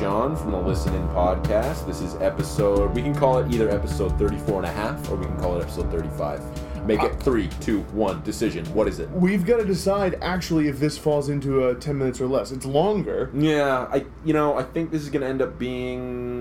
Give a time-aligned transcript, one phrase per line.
[0.00, 1.86] Sean from the Listen In podcast.
[1.86, 5.26] This is episode, we can call it either episode 34 and a half or we
[5.26, 6.86] can call it episode 35.
[6.86, 8.64] Make it uh, three, two, one, decision.
[8.72, 9.10] What is it?
[9.10, 12.50] We've got to decide actually if this falls into a 10 minutes or less.
[12.50, 13.30] It's longer.
[13.34, 16.39] Yeah, I, you know, I think this is going to end up being.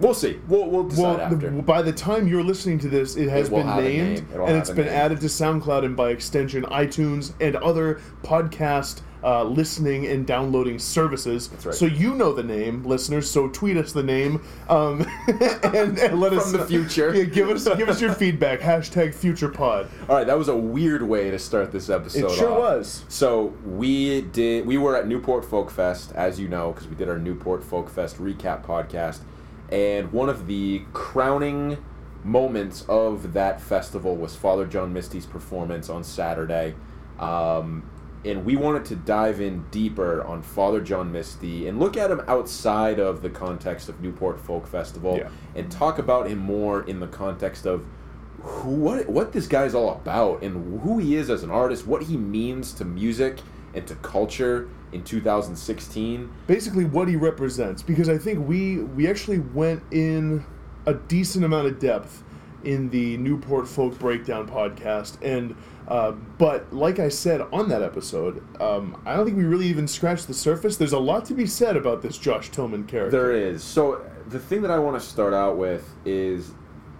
[0.00, 0.40] We'll see.
[0.48, 1.36] We'll, we'll decide Well, after.
[1.50, 4.40] the, by the time you're listening to this, it has It been named name.
[4.42, 4.94] And it's been name.
[4.94, 11.48] added to SoundCloud and by extension iTunes and other podcast uh, listening and downloading services.
[11.48, 11.74] That's right.
[11.74, 13.30] So you know the name, listeners.
[13.30, 17.14] So tweet us the name um, and, and let us From the future.
[17.14, 18.60] Yeah, give us give us your feedback.
[18.60, 19.90] Hashtag future pod.
[20.08, 22.30] All right, that was a weird way to start this episode.
[22.30, 22.58] It sure off.
[22.78, 23.04] was.
[23.08, 24.64] So we did.
[24.66, 27.90] We were at Newport Folk Fest, as you know, because we did our Newport Folk
[27.90, 29.18] Fest recap podcast,
[29.70, 31.78] and one of the crowning
[32.24, 36.74] moments of that festival was Father John Misty's performance on Saturday.
[37.18, 37.88] Um,
[38.24, 42.20] and we wanted to dive in deeper on Father John Misty and look at him
[42.28, 45.28] outside of the context of Newport Folk Festival Yeah.
[45.54, 47.86] and talk about him more in the context of
[48.42, 52.02] who what what this guy's all about and who he is as an artist, what
[52.04, 53.38] he means to music
[53.74, 56.30] and to culture in 2016.
[56.46, 60.44] basically what he represents because I think we we actually went in
[60.86, 62.22] a decent amount of depth
[62.64, 65.54] in the Newport Folk Breakdown podcast and
[65.88, 69.88] uh, but like I said on that episode, um, I don't think we really even
[69.88, 70.76] scratched the surface.
[70.76, 73.10] There's a lot to be said about this Josh Tillman character.
[73.10, 73.64] There is.
[73.64, 76.52] So the thing that I want to start out with is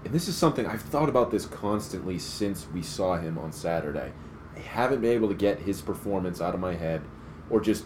[0.04, 4.12] and this is something I've thought about this constantly since we saw him on Saturday.
[4.56, 7.02] I haven't been able to get his performance out of my head
[7.50, 7.84] or just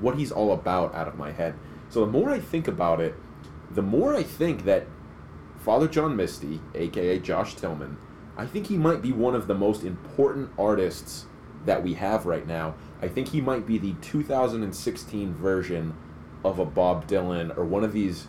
[0.00, 1.54] what he's all about out of my head.
[1.88, 3.14] So the more I think about it,
[3.70, 4.86] the more I think that
[5.58, 7.98] Father John Misty, aka Josh Tillman,
[8.36, 11.26] I think he might be one of the most important artists
[11.66, 12.74] that we have right now.
[13.02, 15.94] I think he might be the 2016 version
[16.44, 18.28] of a Bob Dylan or one of these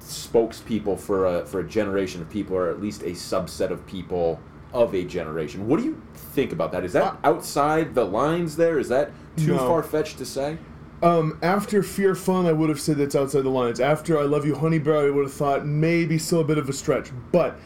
[0.00, 4.40] spokespeople for a for a generation of people or at least a subset of people
[4.72, 5.66] of a generation.
[5.66, 6.84] What do you think about that?
[6.84, 8.78] Is that uh, outside the lines there?
[8.78, 9.58] Is that too No.
[9.58, 10.58] far fetched to say?
[11.02, 13.80] Um, after Fear Fun, I would have said that's outside the lines.
[13.80, 16.68] After I Love You, Honey Bear, I would have thought maybe still a bit of
[16.68, 17.10] a stretch.
[17.32, 17.58] But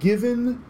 [0.00, 0.62] given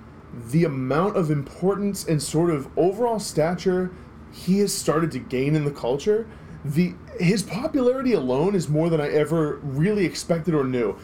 [0.50, 3.90] the amount of importance and sort of overall stature
[4.32, 6.26] he has started to gain in the culture,
[6.64, 10.96] the his popularity alone is more than I ever really expected or knew.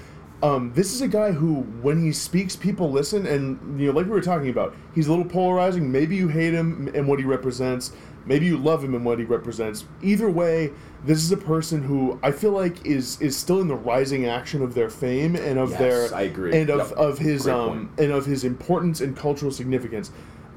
[0.42, 4.06] Um, this is a guy who, when he speaks, people listen, and you know, like
[4.06, 5.92] we were talking about, he's a little polarizing.
[5.92, 7.92] Maybe you hate him and what he represents.
[8.26, 9.84] Maybe you love him and what he represents.
[10.02, 10.72] Either way,
[11.04, 14.62] this is a person who I feel like is is still in the rising action
[14.62, 16.56] of their fame and of Yes, their I agree.
[16.58, 16.98] and of, Yep.
[16.98, 17.90] of his Great um point.
[18.00, 20.10] and of his importance and cultural significance.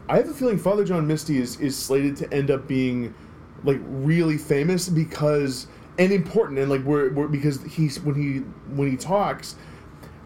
[0.10, 3.14] I have a feeling Father John Misty is is slated to end up being
[3.64, 8.40] like really famous because and important and like we're, we're because he's when he
[8.76, 9.56] when he talks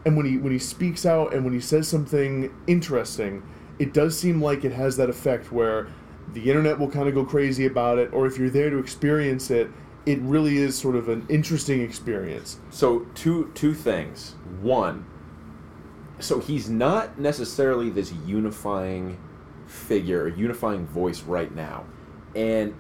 [0.06, 3.44] and when he when he speaks out and when he says something interesting,
[3.78, 5.88] it does seem like it has that effect where
[6.34, 9.50] the internet will kind of go crazy about it, or if you're there to experience
[9.50, 9.70] it,
[10.06, 12.60] it really is sort of an interesting experience.
[12.70, 14.36] So two two things.
[14.62, 15.06] One,
[16.20, 19.18] so he's not necessarily this unifying
[19.66, 21.86] figure, or unifying voice right now.
[22.36, 22.74] And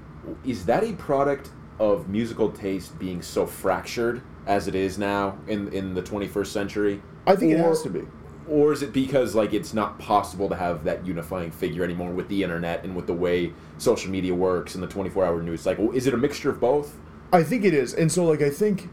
[0.46, 5.72] is that a product of musical taste being so fractured as it is now in
[5.74, 7.02] in the 21st century?
[7.26, 8.08] I think it has to be.
[8.50, 12.30] Or is it because like it's not possible to have that unifying figure anymore with
[12.30, 15.92] the internet and with the way social media works and the 24-hour news cycle?
[15.92, 16.96] Is it a mixture of both?
[17.34, 18.90] I think it is, and so like I think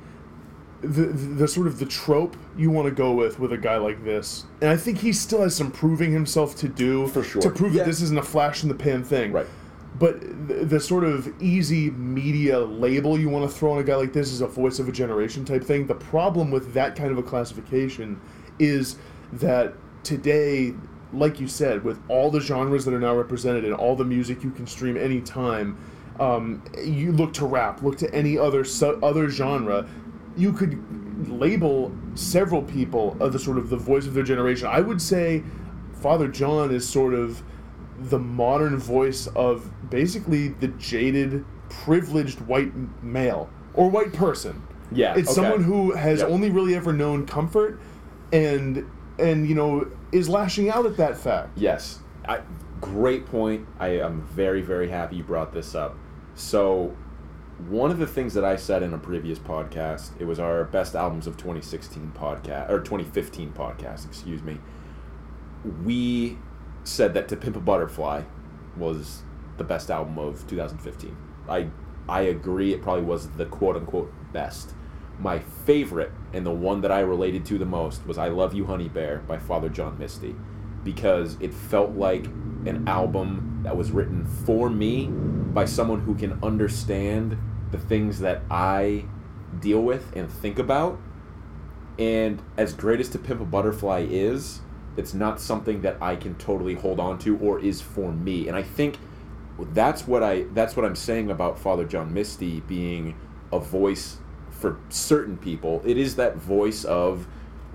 [0.81, 3.76] the, the the sort of the trope you want to go with with a guy
[3.76, 7.41] like this, and I think he still has some proving himself to do For sure.
[7.43, 7.84] to prove Yeah.
[7.84, 9.31] that this isn't a flash in the pan thing.
[9.32, 9.47] Right.
[10.00, 13.94] But the, the sort of easy media label you want to throw on a guy
[13.94, 15.87] like this is a voice of a generation type thing.
[15.87, 18.20] The problem with that kind of a classification
[18.59, 18.97] is
[19.33, 20.75] that today,
[21.12, 24.43] like you said, with all the genres that are now represented and all the music
[24.44, 25.76] you can stream anytime,
[26.21, 29.87] um, you look to rap, look to any other su- other genre,
[30.37, 30.79] you could
[31.31, 34.67] label several people of the sort of the voice of their generation.
[34.69, 35.43] I would say
[36.00, 37.43] Father John is sort of
[37.99, 42.73] the modern voice of basically the jaded, privileged white
[43.03, 44.62] male or white person.
[44.93, 45.35] Yeah, it's okay.
[45.43, 46.31] someone who has Yep.
[46.31, 47.81] only really ever known comfort,
[48.32, 48.85] and
[49.19, 51.50] and you know is lashing out at that fact.
[51.56, 52.00] Yes.
[52.26, 52.40] I,
[52.81, 53.66] great point.
[53.78, 55.96] I am very, very happy you brought this up.
[56.34, 56.96] So,
[57.69, 60.94] one of the things that I said in a previous podcast, it was our best
[60.94, 64.58] albums of 2016 podcast, or 2015 podcast, excuse me.
[65.84, 66.38] We
[66.82, 68.22] said that To Pimp a Butterfly
[68.76, 69.22] was
[69.56, 71.17] the best album of 2015.
[71.49, 71.69] I
[72.08, 74.75] I agree it probably was the quote unquote best.
[75.19, 78.66] My favorite and the one that I related to the most was I Love You
[78.66, 80.34] Honey Bear by Father John Misty
[80.82, 82.26] because it felt like
[82.66, 87.38] an album that was written for me by someone who can understand
[87.70, 89.05] the things that I
[89.61, 91.00] deal with and think about.
[91.99, 94.60] And as great as To Pimp a Butterfly is,
[94.96, 98.49] it's not something that I can totally hold on to or is for me.
[98.49, 98.99] And I think
[99.72, 103.17] that's what I that's what I'm saying about Father John Misty being
[103.52, 104.19] a voice
[104.64, 105.82] for certain people.
[105.84, 107.26] It is that voice of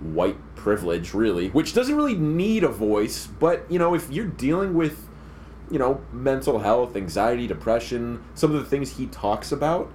[0.02, 4.74] white privilege really, which doesn't really need a voice, but you know, if you're dealing
[4.74, 5.08] with
[5.70, 9.92] you know, mental health, anxiety, depression, some of the things he talks about,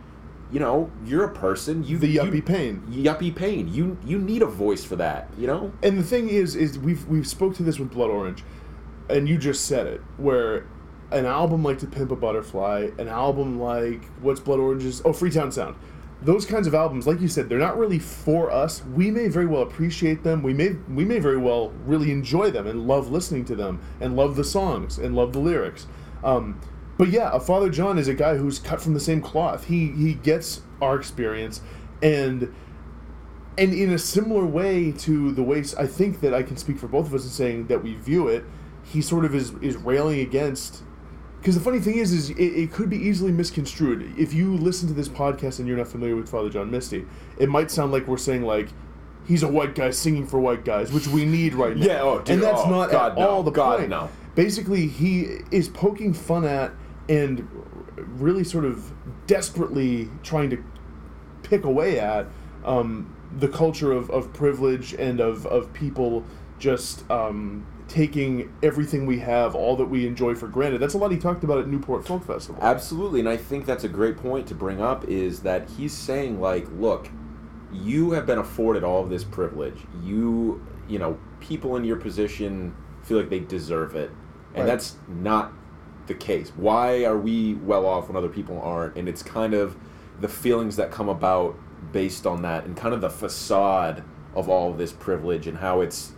[0.52, 1.82] you know, you're a person.
[1.82, 2.82] You the yuppie you, pain.
[2.88, 3.66] Yuppie pain.
[3.74, 5.28] You you need a voice for that.
[5.36, 5.72] You know.
[5.82, 8.44] And the thing is, is we've we've spoke to this with Blood Orange,
[9.10, 10.66] and you just said it, where
[11.10, 15.50] an album like To Pimp a Butterfly, an album like what's Blood Orange's oh Freetown
[15.50, 15.74] Sound,
[16.24, 18.82] those kinds of albums, like you said, they're not really for us.
[18.84, 20.42] We may very well appreciate them.
[20.42, 24.16] We may we may very well really enjoy them and love listening to them and
[24.16, 25.86] love the songs and love the lyrics.
[26.22, 26.60] Um,
[26.96, 29.66] but yeah, a Father John is a guy who's cut from the same cloth.
[29.66, 31.60] He he gets our experience,
[32.02, 32.54] and
[33.58, 36.88] and in a similar way to the way I think that I can speak for
[36.88, 38.44] both of us in saying that we view it,
[38.82, 40.82] he sort of is is railing against.
[41.44, 44.18] Because the funny thing is, is it, it could be easily misconstrued.
[44.18, 47.04] If you listen to this podcast and you're not familiar with Father John Misty,
[47.36, 48.70] it might sound like we're saying like
[49.26, 51.84] he's a white guy singing for white guys, which we need right now.
[51.84, 53.28] Yeah, oh, dude, and that's oh, not God, at no.
[53.28, 53.90] all the God, point.
[53.90, 54.08] no.
[54.34, 56.72] Basically, he is poking fun at
[57.10, 57.46] and
[58.18, 58.90] really sort of
[59.26, 60.64] desperately trying to
[61.42, 62.26] pick away at
[62.64, 66.24] um, the culture of, of privilege and of, of people
[66.58, 70.80] just um, taking everything we have, all that we enjoy for granted.
[70.80, 72.62] That's a lot he talked about at Newport Folk Festival.
[72.62, 76.40] Absolutely, and I think that's a great point to bring up is that he's saying
[76.40, 77.10] like, look,
[77.72, 79.76] you have been afforded all of this privilege.
[80.02, 84.10] You, you know, people in your position feel like they deserve it.
[84.54, 84.66] And Right.
[84.66, 85.52] that's not
[86.06, 86.52] the case.
[86.56, 88.96] Why are we well off when other people aren't?
[88.96, 89.76] And it's kind of
[90.20, 91.56] the feelings that come about
[91.92, 94.04] based on that and kind of the facade
[94.34, 96.14] of all of this privilege and how it's it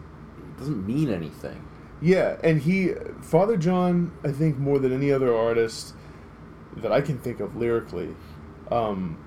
[0.59, 1.67] doesn't mean anything.
[2.01, 2.93] Yeah, and he,
[3.23, 5.95] Father John, I think more than any other artist
[6.77, 8.15] that I can think of lyrically,
[8.71, 9.19] um,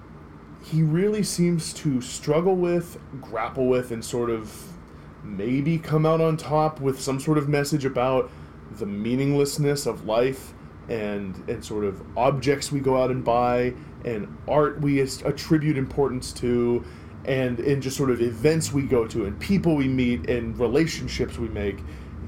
[0.64, 4.54] he really seems to struggle with, grapple with, and sort of
[5.24, 8.30] maybe come out on top with some sort of message about
[8.78, 10.54] the meaninglessness of life
[10.88, 13.74] and and sort of objects we go out and buy
[14.06, 16.84] and art we attribute importance to
[17.30, 21.38] and in just sort of events we go to and people we meet and relationships
[21.38, 21.78] we make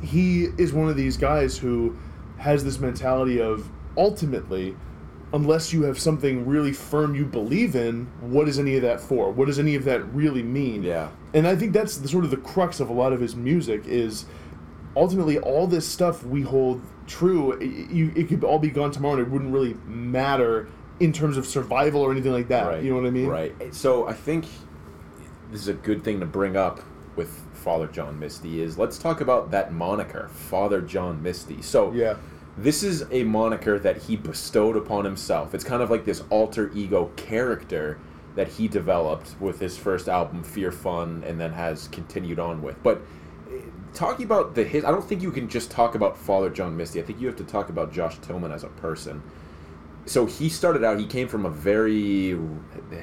[0.01, 1.97] he is one of these guys who
[2.37, 4.75] has this mentality of ultimately
[5.33, 9.31] unless you have something really firm you believe in what is any of that for
[9.31, 11.09] what does any of that really mean Yeah.
[11.33, 13.85] and i think that's the sort of the crux of a lot of his music
[13.85, 14.25] is
[14.95, 19.15] ultimately all this stuff we hold true it, you, it could all be gone tomorrow
[19.17, 20.67] and it wouldn't really matter
[20.99, 22.83] in terms of survival or anything like that Right.
[22.83, 23.73] you know what i mean Right.
[23.73, 24.45] So I think
[25.51, 26.81] this is a good thing to bring up
[27.15, 31.61] with Father John Misty is let's talk about that moniker, Father John Misty.
[31.61, 32.15] So yeah
[32.57, 35.53] this is a moniker that he bestowed upon himself.
[35.53, 37.99] It's kind of like this alter ego character
[38.35, 42.81] that he developed with his first album, Fear Fun, and then has continued on with.
[42.83, 43.01] But
[43.49, 43.61] eh,
[43.93, 46.99] talking about the his, I don't think you can just talk about Father John Misty.
[47.01, 49.21] I think you have to talk about Josh Tillman as a person.
[50.05, 50.99] So he started out.
[50.99, 52.37] He came from a very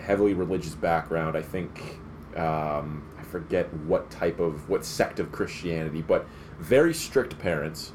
[0.04, 1.36] heavily religious background.
[1.36, 2.00] I think
[2.38, 6.26] um, I forget what type of what sect of Christianity, but
[6.58, 7.92] very strict parents.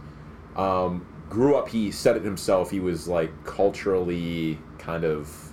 [0.55, 1.69] Um, grew up.
[1.69, 2.69] He said it himself.
[2.69, 5.51] He was like culturally kind of.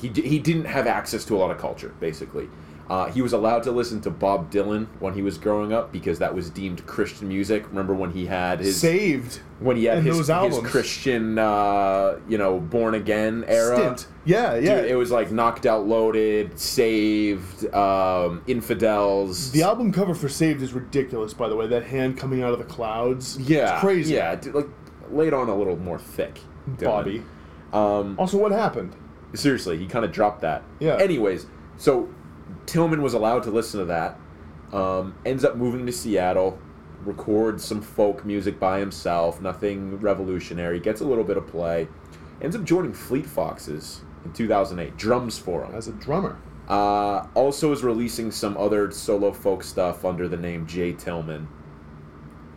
[0.00, 2.48] He, he didn't have access to a lot of culture, basically.
[2.92, 6.18] Uh, he was allowed to listen to Bob Dylan when he was growing up because
[6.18, 7.66] that was deemed Christian music.
[7.68, 10.58] Remember when he had his saved when he had his, his.
[10.62, 13.76] Christian, uh, you know, born again era.
[13.76, 19.52] stint yeah yeah Dude, it was like knocked out, loaded, saved, um, infidels.
[19.52, 22.58] the album cover for saved is ridiculous by the way that hand coming out of
[22.58, 24.68] the clouds yeah, it's crazy Yeah, dude, like
[25.10, 26.40] laid on a little more thick.
[26.72, 26.84] Dylan.
[26.84, 27.22] bobby
[27.72, 28.94] Um, also what happened
[29.34, 30.62] seriously, he kind of dropped that.
[30.78, 30.96] Yeah.
[30.96, 31.46] Anyways,
[31.76, 32.08] so
[32.66, 34.18] Tillman was allowed to listen to that.
[34.72, 36.58] Um, ends up moving to Seattle,
[37.04, 40.80] records some folk music by himself, nothing revolutionary.
[40.80, 41.88] Gets a little bit of play.
[42.40, 44.96] Ends up joining Fleet Foxes in 2008.
[44.96, 45.74] Drums for him.
[45.74, 46.38] as a drummer
[46.68, 50.92] Uh, also is releasing some other solo folk stuff under the name J.
[50.92, 51.48] Tillman.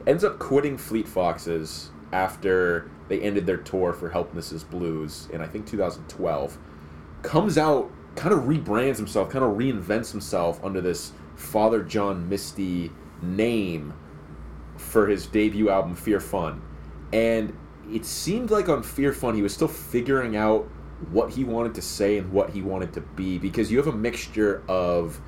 [0.08, 5.48] Ends up quitting Fleet Foxes after they ended their tour for Helplessness Blues in I
[5.48, 6.58] think 2012.
[7.24, 12.91] Comes out kind of rebrands himself, kind of reinvents himself under this Father John Misty
[13.22, 13.93] name
[14.77, 16.62] for his debut album Fear Fun.
[17.13, 17.55] And
[17.91, 20.67] it seemed like on Fear Fun he was still figuring out
[21.12, 23.91] what he wanted to say and what he wanted to be because you have a
[23.91, 25.19] mixture of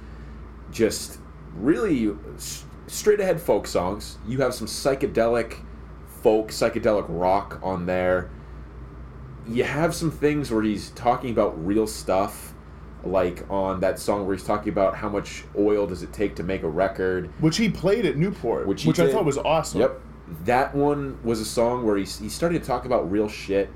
[0.72, 1.20] just
[1.56, 2.16] really
[2.88, 4.18] straight ahead folk songs.
[4.28, 5.58] You have some psychedelic
[6.22, 8.30] folk, psychedelic rock on there.
[9.48, 12.54] You have some things where he's talking about real stuff,
[13.08, 16.44] like on that song where he's talking about how much oil does it take to
[16.44, 17.30] make a record.
[17.40, 19.82] which he played at Newport, Which which, he I thought was awesome.
[19.82, 20.02] Yep.
[20.46, 23.70] That one was a song where he, he started to talk about real shit.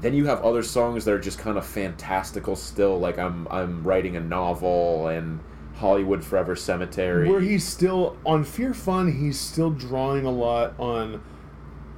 [0.00, 3.82] Then you have other songs that are just kind of fantastical still, like I'm I'm
[3.84, 5.40] writing a novel and
[5.76, 7.28] Hollywood Forever Cemetery.
[7.28, 11.22] Where he's still on Fear Fun, he's still drawing a lot on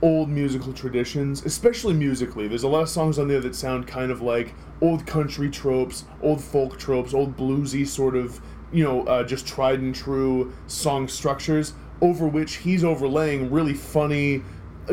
[0.03, 2.49] old musical traditions, especially musically.
[2.49, 6.05] There's a lot of songs on there that sound kind of like old country tropes,
[6.23, 8.41] old folk tropes, old bluesy sort of,
[8.73, 14.43] you know, uh, just tried and true song structures, over which he's overlaying really funny,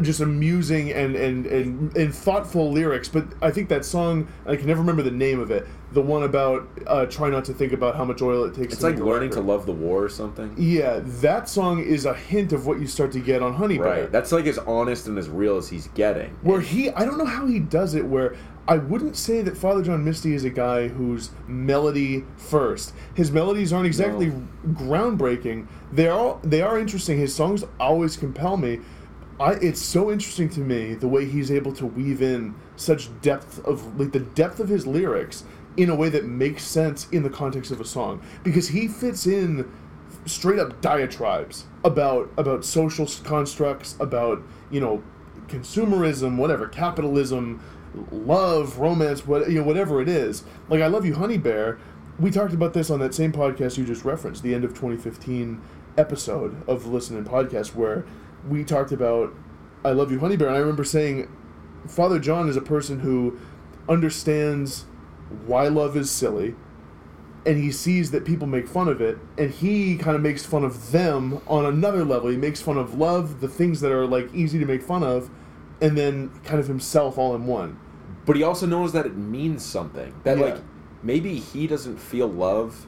[0.02, 3.08] just amusing and, and, and, and thoughtful lyrics.
[3.10, 6.24] But I think that song, I can never remember the name of it, the one
[6.24, 8.98] about uh, try not to think about how much oil it takes it's to like
[8.98, 10.54] learning to love the war or something.
[10.58, 13.88] Yeah, that song is a hint of what you start to get on Honey Bear.
[13.88, 14.12] Right.
[14.12, 16.32] That's like as honest and as real as he's getting.
[16.42, 18.06] where he, I don't know how he does it.
[18.06, 18.36] Where
[18.68, 22.94] I wouldn't say that Father John Misty is a guy who's melody first.
[23.14, 24.32] His melodies aren't exactly
[24.68, 25.68] groundbreaking.
[25.92, 27.18] They are they are interesting.
[27.18, 28.80] His songs always compel me.
[29.40, 33.64] I, it's so interesting to me the way he's able to weave in such depth
[33.66, 35.44] of like the depth of his lyrics
[35.76, 38.22] in a way that makes sense in the context of a song.
[38.44, 39.72] Because he fits in
[40.26, 45.04] straight up diatribes about about social constructs about you know
[45.48, 47.62] consumerism whatever capitalism
[48.10, 50.44] love romance what you know whatever it is.
[50.70, 51.80] Like i love you honey bear
[52.20, 55.62] we talked about this on that same podcast you just referenced the end of 2015
[55.98, 58.06] episode of the Listen In podcast where
[58.48, 59.34] we talked about
[59.86, 61.30] i love you honey bear and i remember saying
[61.88, 63.38] father john is a person who
[63.90, 64.86] understands
[65.46, 66.56] why love is silly
[67.46, 70.64] and he sees that people make fun of it and he kind of makes fun
[70.64, 74.34] of them on another level he makes fun of love the things that are like
[74.34, 75.30] easy to make fun of
[75.82, 77.78] and then kind of himself all in one
[78.26, 80.14] But he also knows that it means something.
[80.24, 80.46] That Yeah.
[80.46, 80.62] like
[81.02, 82.88] maybe he doesn't feel love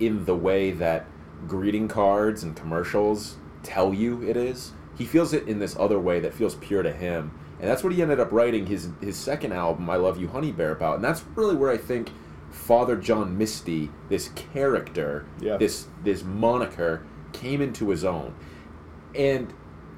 [0.00, 1.06] in the way that
[1.46, 4.72] greeting cards and commercials tell you it is.
[4.96, 7.32] He feels it in this other way that feels pure to him.
[7.60, 10.52] And that's what he ended up writing his his second album, I Love You Honey
[10.52, 10.96] Bear about.
[10.96, 12.10] And that's really where I think
[12.50, 15.56] Father John Misty, this character, Yeah.
[15.56, 18.34] this this moniker came into his own.
[19.14, 19.52] And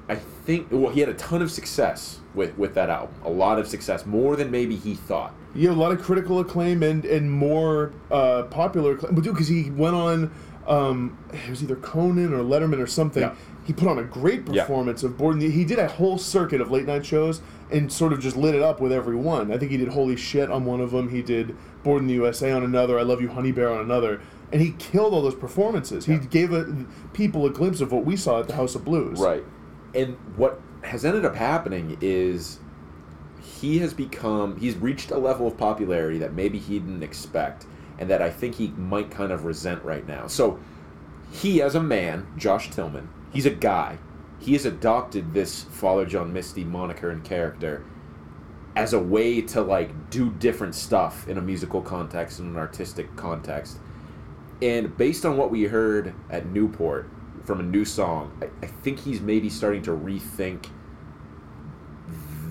[0.07, 3.15] I think well he had a ton of success with with that album.
[3.23, 5.33] A lot of success, more than maybe he thought.
[5.55, 9.47] yeah a lot of critical acclaim and and more uh, popular acclaim but dude because
[9.47, 10.29] he went on
[10.67, 13.23] um, it was either conan or letterman or something.
[13.23, 13.35] Yeah.
[13.65, 14.61] he put on a great Yeah.
[14.63, 15.51] performance of Bored in.
[15.51, 17.41] he did a whole circuit of late night shows
[17.71, 19.51] and sort of just lit it up with every one.
[19.51, 21.09] I think he did holy shit on one of them.
[21.09, 22.99] He did Bored in the usa on another.
[22.99, 24.21] I love you honey bear on another.
[24.51, 26.05] And he killed all those performances.
[26.05, 29.19] He gave a, people a glimpse of what we saw at the house of blues.
[29.19, 29.43] Right.
[29.95, 32.59] And what has ended up happening is
[33.41, 37.65] he has become he's reached a level of popularity that maybe he didn't expect
[37.97, 40.27] and that I think he might kind of resent right now.
[40.27, 40.59] So
[41.31, 43.97] he as a man, Josh Tillman, he's a guy.
[44.39, 47.85] He has adopted this Father John Misty moniker and character
[48.75, 53.15] as a way to like do different stuff in a musical context and an artistic
[53.15, 53.79] context.
[54.61, 57.09] And based on what we heard at Newport
[57.43, 60.67] from a new song, I, I think he's maybe starting to rethink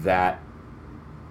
[0.02, 0.40] that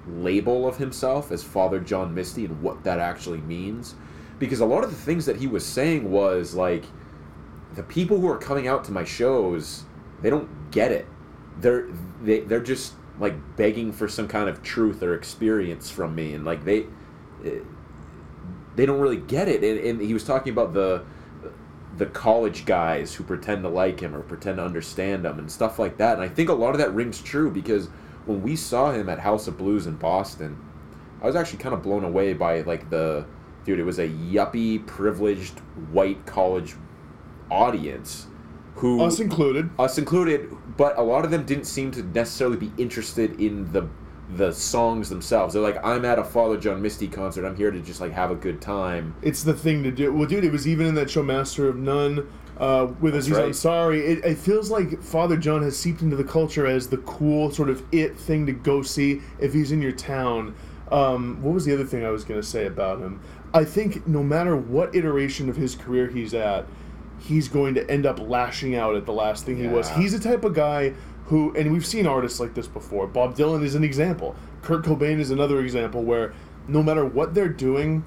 [0.08, 3.96] label of himself as Father John Misty and what that actually means.
[4.40, 6.86] Because a lot of the things that he was saying was like,
[7.76, 9.84] the people who are coming out to my shows,
[10.22, 11.08] they don't get it.
[11.60, 11.88] They're
[12.22, 16.46] they, they're just like begging for some kind of truth or experience from me, and
[16.46, 16.88] like they
[17.46, 17.60] eh,
[18.76, 19.64] they don't really get it.
[19.64, 21.04] And, and he was talking about the
[21.98, 25.78] the college guys who pretend to like him or pretend to understand him and stuff
[25.78, 26.14] like that.
[26.14, 27.88] And I think a lot of that rings true because
[28.26, 30.58] when we saw him at House of Blues in Boston,
[31.22, 33.26] I was actually kind of blown away by like the
[33.66, 33.80] dude.
[33.80, 35.60] It was a yuppie, privileged
[35.92, 36.76] white college
[37.50, 38.28] audience
[38.76, 42.72] who us included us included, but a lot of them didn't seem to necessarily be
[42.78, 43.88] interested in the
[44.30, 45.54] the songs themselves.
[45.54, 47.46] They're like, I'm at a Father John Misty concert.
[47.46, 49.16] I'm here to just like have a good time.
[49.22, 50.14] It's the thing to do.
[50.14, 52.28] Well, dude, it was even in that show Master of None
[52.58, 53.50] uh, with That's Aziz right.
[53.50, 54.00] Ansari.
[54.00, 57.70] It, it feels like Father John has seeped into the culture as the cool sort
[57.70, 60.56] of it thing to go see if he's in your town.
[60.92, 63.22] Um, what was the other thing I was going to say about him?
[63.54, 66.66] I think no matter what iteration of his career he's at,
[67.20, 69.90] he's going to end up lashing out at the last thing he was.
[69.92, 70.94] He's the type of guy
[71.26, 73.08] who, and we've seen artists like this before.
[73.08, 74.36] Bob Dylan is an example.
[74.62, 76.34] Kurt Cobain is another example where
[76.68, 78.04] no matter what they're doing,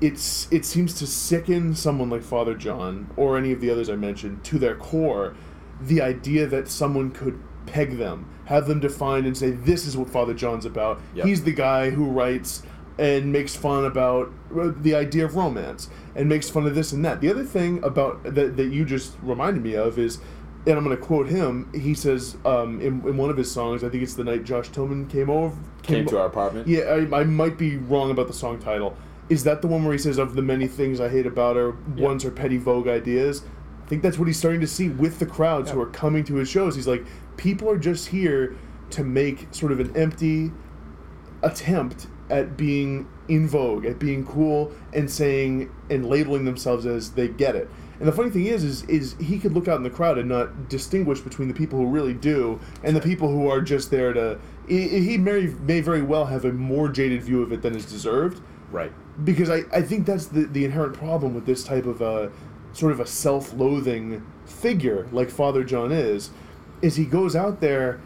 [0.00, 3.96] it's it seems to sicken someone like Father John or any of the others I
[3.96, 5.34] mentioned to their core.
[5.80, 10.08] The idea that someone could peg them, have them defined, and say this is what
[10.08, 11.00] Father John's about.
[11.14, 11.26] Yep.
[11.26, 12.62] He's the guy who writes
[12.98, 17.04] and makes fun about uh, the idea of romance and makes fun of this and
[17.04, 17.20] that.
[17.20, 20.18] The other thing about that, that you just reminded me of is,
[20.66, 21.70] and I'm going to quote him.
[21.72, 24.68] He says um, in, in one of his songs, I think it's the night Josh
[24.70, 26.66] Tillman came over, Came to our apartment.
[26.66, 28.96] Yeah, I, I might be wrong about the song title.
[29.30, 31.74] Is that the one where he says, "Of the many things I hate about her,
[31.96, 32.04] Yeah.
[32.04, 33.42] ones are petty vogue ideas"?
[33.84, 36.34] I think that's what he's starting to see with the crowds who are coming to
[36.34, 36.74] his shows.
[36.76, 37.06] He's like,
[37.38, 38.54] people are just here
[38.90, 40.50] to make sort of an empty
[41.42, 47.28] attempt at being in vogue, at being cool, and saying and labeling themselves as they
[47.28, 47.68] get it.
[47.98, 50.28] And the funny thing is, is, is he could look out in the crowd and
[50.28, 54.12] not distinguish between the people who really do and the people who are just there
[54.12, 54.38] to.
[54.68, 58.42] He may, may very well have a more jaded view of it than is deserved,
[58.70, 58.92] Right.
[59.24, 62.30] because I, I think that's the, the inherent problem with this type of a
[62.74, 66.30] sort of a self-loathing figure like Father John is,
[66.82, 68.00] is he goes out there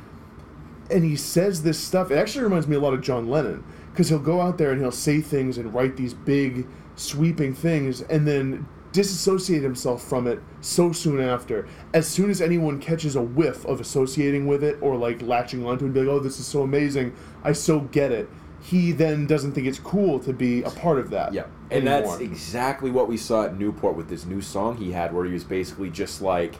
[0.90, 2.10] and he says this stuff.
[2.10, 4.80] It actually reminds me a lot of John Lennon because he'll go out there and
[4.80, 10.40] he'll say things and write these big, sweeping things and then disassociate himself from it
[10.60, 11.66] so soon after.
[11.94, 15.84] As soon as anyone catches a whiff of associating with it or like latching onto
[15.84, 18.28] it and be like, oh, this is so amazing, I so get it.
[18.62, 21.32] He then doesn't think it's cool to be a part of that.
[21.32, 22.12] Yeah, and anymore.
[22.12, 25.32] that's exactly what we saw at Newport with this new song he had, where he
[25.32, 26.54] was basically just like,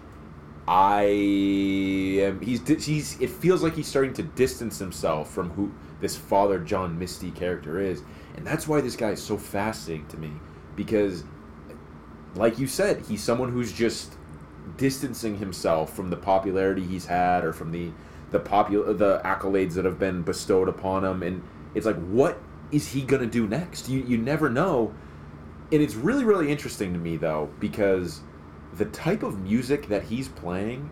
[0.66, 1.02] I
[2.20, 2.40] am.
[2.40, 3.20] He's he's.
[3.20, 7.80] It feels like he's starting to distance himself from who this Father John Misty character
[7.80, 8.02] is,
[8.36, 10.30] and that's why this guy is so fascinating to me,
[10.76, 11.24] because,
[12.34, 14.14] like you said, he's someone who's just
[14.76, 17.90] distancing himself from the popularity he's had or from the
[18.30, 21.42] the popular the accolades that have been bestowed upon him and
[21.74, 24.94] it's like what is he gonna do next you you never know
[25.70, 28.20] and it's really really interesting to me though because
[28.74, 30.90] the type of music that he's playing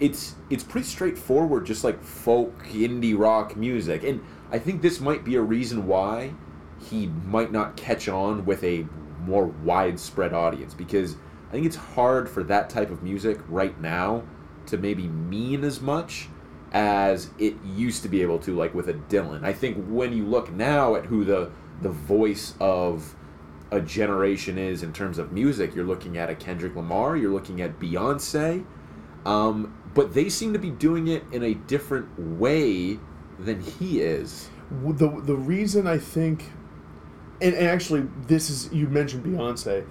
[0.00, 4.02] it's it's pretty straightforward just like folk indie rock music.
[4.02, 6.34] And i think this might be a reason why
[6.90, 8.86] he might not catch on with a
[9.20, 11.16] more widespread audience because
[11.48, 14.22] i think it's hard for that type of music right now
[14.66, 16.28] to maybe mean as much
[16.74, 19.44] as it used to be able to like with a dylan.
[19.44, 23.14] I think when you look now at who the the voice of
[23.70, 25.74] a generation is in terms of music.
[25.74, 28.64] You're looking at a Kendrick Lamar, you're looking at Beyonce,
[29.26, 32.98] um, but they seem to be doing it in a different way
[33.38, 34.50] than he is.
[34.70, 36.50] The the reason I think,
[37.40, 39.86] and, and actually this is you mentioned Beyonce,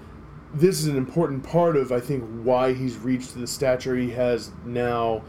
[0.54, 4.52] this is an important part of I think why he's reached the stature he has
[4.66, 5.24] now,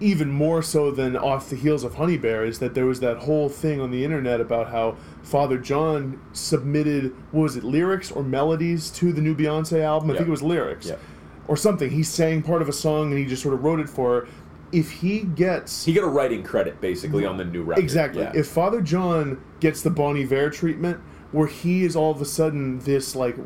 [0.00, 3.18] even more so than off the heels of Honey Bear is that there was that
[3.18, 8.22] whole thing on the internet about how Father John submitted what was it lyrics or
[8.22, 10.18] melodies to the new Beyonce album I Yeah.
[10.18, 10.86] think it was lyrics.
[10.88, 10.96] Yeah.
[11.48, 11.90] Or something.
[11.90, 14.28] He sang part of a song and he just sort of wrote it for her.
[14.72, 17.82] If he gets He got a writing credit basically on the new record.
[17.82, 18.22] Exactly.
[18.22, 18.32] Yeah.
[18.34, 20.98] If Father John gets the Bon Iver treatment,
[21.32, 23.36] where he is all of a sudden this like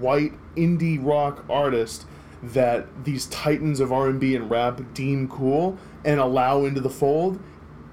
[0.00, 2.06] white indie rock artist
[2.42, 7.40] that these titans of R&B and rap deem cool and allow into the fold,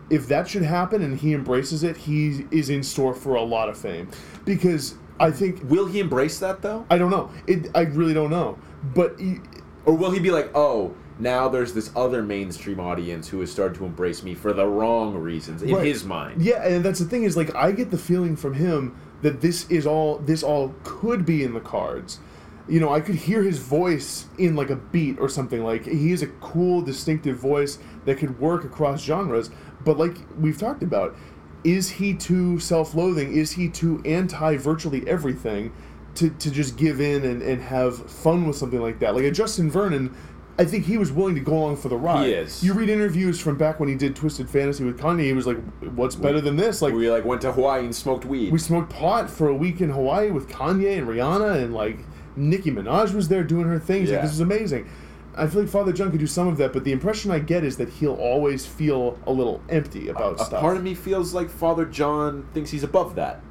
[0.10, 3.70] if that should happen and he embraces it, he is in store for a lot
[3.70, 4.10] of fame.
[4.46, 7.32] Because I think will he embrace that though, I don't know.
[7.48, 8.58] It I really don't know.
[8.94, 9.38] But he,
[9.86, 10.94] or will he be like, oh?
[11.20, 15.16] Now there's this other mainstream audience who has started to embrace me for the wrong
[15.16, 15.86] reasons in Right.
[15.86, 16.42] his mind.
[16.42, 19.70] Yeah, and that's the thing is like I get the feeling from him that this
[19.70, 22.20] is all this all could be in the cards.
[22.68, 26.12] You know, I could hear his voice in like a beat or something like he
[26.12, 29.50] has a cool distinctive voice that could work across genres,
[29.84, 31.16] but like we've talked about,
[31.64, 33.34] is he too self-loathing?
[33.34, 35.74] Is he too anti virtually everything
[36.16, 39.14] to, to just give in and, and have fun with something like that?
[39.16, 40.16] Like a Justin Vernon
[40.58, 42.30] I think he was willing to go along for the ride.
[42.30, 42.64] Yes.
[42.64, 45.24] You read interviews from back when he did Twisted Fantasy with Kanye.
[45.24, 45.58] He was like,
[45.96, 48.52] "What's better than this?" Like, we like went to Hawaii and smoked weed.
[48.52, 51.98] we smoked pot for a week in Hawaii with Kanye and Rihanna, and like
[52.36, 54.10] Nicki Minaj was there doing her things.
[54.10, 54.90] He's like, this is amazing.
[55.36, 57.64] I feel like Father John could do some of that, but the impression I get
[57.64, 60.62] is that he'll always feel a little empty about a stuff.
[60.62, 63.42] part of me feels like Father John thinks he's above that.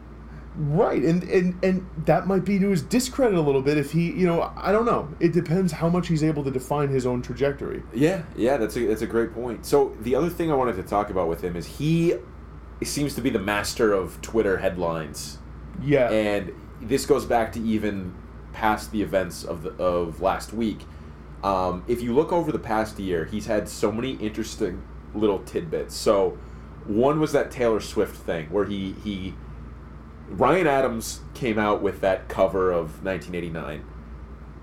[0.55, 4.13] right, and, and and that might be to his discredit a little bit if he,
[4.13, 5.09] you know, I don't know.
[5.19, 7.83] It depends how much he's able to define his own trajectory.
[7.93, 9.67] Yeah, yeah, that's a that's a great point.
[9.67, 12.15] So the other thing I wanted to talk about with him is he
[12.85, 15.39] seems to be the master of Twitter headlines.
[15.83, 16.11] Yeah.
[16.11, 18.15] And this goes back to even
[18.53, 20.81] past the events of the, of last week.
[21.43, 24.83] Um, if you look over the past year, he's had so many interesting
[25.15, 25.95] little tidbits.
[25.95, 26.39] So,
[26.85, 29.35] one was that Taylor Swift thing where he he
[30.29, 33.85] Ryan Adams came out with that cover of 1989.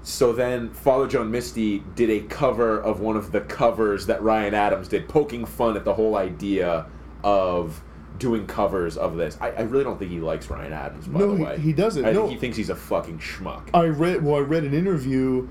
[0.02, 4.54] So then Father John Misty did a cover of one of the covers that Ryan
[4.54, 6.88] Adams did, poking fun at the whole idea
[7.24, 7.84] of
[8.20, 9.38] doing covers of this.
[9.42, 11.58] I, I really don't think he likes Ryan Adams, by No, the he- way.
[11.60, 12.06] he doesn't.
[12.06, 12.22] I No.
[12.22, 13.64] think he thinks he's a fucking schmuck.
[13.74, 14.36] I read well.
[14.36, 15.48] I read an interview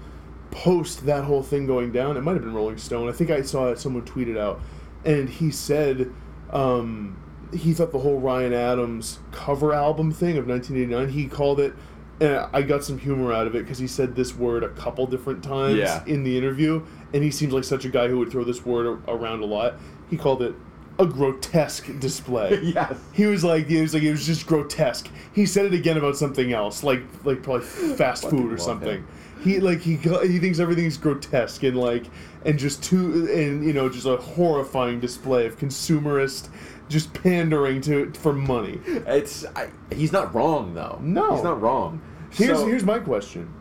[0.50, 2.16] post that whole thing going down.
[2.16, 3.08] It might have been Rolling Stone.
[3.08, 3.78] I think I saw it.
[3.78, 4.60] Someone tweeted out,
[5.04, 6.12] and he said
[6.52, 7.16] um,
[7.52, 11.08] he thought the whole Ryan Adams cover album thing of 1989.
[11.14, 11.74] He called it.
[12.20, 15.06] And I got some humor out of it because he said this word a couple
[15.06, 16.02] different times Yeah.
[16.04, 19.00] in the interview, and he seems like such a guy who would throw this word
[19.06, 19.74] around a lot.
[20.10, 20.56] He called it
[20.98, 22.58] a grotesque display.
[22.62, 22.98] yes.
[23.12, 25.08] He was like, he was like, it was just grotesque.
[25.32, 28.88] He said it again about something else, like like probably fast food or something.
[28.98, 29.08] him.
[29.42, 32.06] He like he he thinks everything's grotesque and like
[32.44, 36.48] and just too and you know just a horrifying display of consumerist,
[36.88, 38.80] just pandering to for money.
[38.84, 40.98] It's I, he's not wrong though.
[41.00, 41.34] No.
[41.36, 42.02] he's not wrong.
[42.32, 43.54] Here's So- here's my question: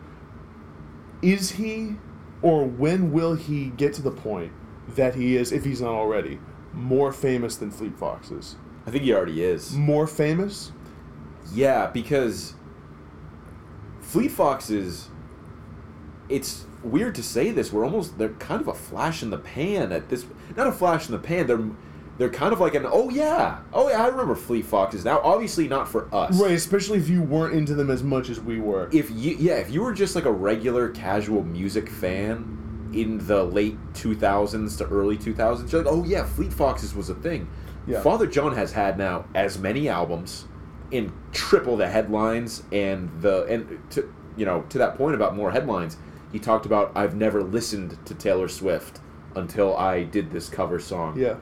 [1.21, 1.95] Is he,
[2.41, 4.52] or when will he get to the point
[4.95, 6.39] that he is, if he's not already,
[6.73, 8.56] more famous than Fleet Foxes?
[8.86, 9.73] I think he already is.
[9.73, 10.71] More famous?
[11.53, 12.56] Yeah, because
[14.01, 15.10] Fleet Foxes.
[16.30, 17.71] It's weird to say this.
[17.71, 20.25] We're almost they're kind of a flash in the pan at this.
[20.56, 21.47] Not a flash in the pan.
[21.47, 21.69] They're
[22.17, 25.19] they're kind of like an oh yeah oh yeah I remember Fleet Foxes now.
[25.19, 26.39] Obviously not for us.
[26.41, 28.89] Right, especially if you weren't into them as much as we were.
[28.91, 32.57] If you yeah if you were just like a regular casual music fan
[32.93, 37.15] in the late 2000s to early 2000s you're like oh yeah Fleet Foxes was a
[37.15, 37.50] thing.
[37.86, 38.02] Yeah.
[38.02, 40.45] Father John has had now as many albums
[40.91, 45.52] in triple the headlines and the and to you know to that point about more
[45.52, 45.97] headlines
[46.32, 49.00] he talked about I've never listened to Taylor Swift
[49.36, 51.17] until I did this cover song.
[51.17, 51.36] Yeah.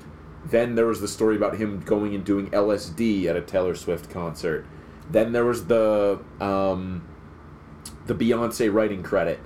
[0.45, 4.09] Then there was the story about him going and doing LSD at a Taylor Swift
[4.09, 4.65] concert.
[5.09, 7.07] Then there was the um,
[8.05, 9.39] the Beyonce writing credit.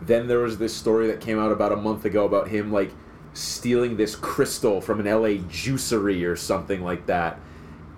[0.00, 2.92] Then there was this story that came out about a month ago about him like
[3.32, 7.38] stealing this crystal from an LA juicery or something like that.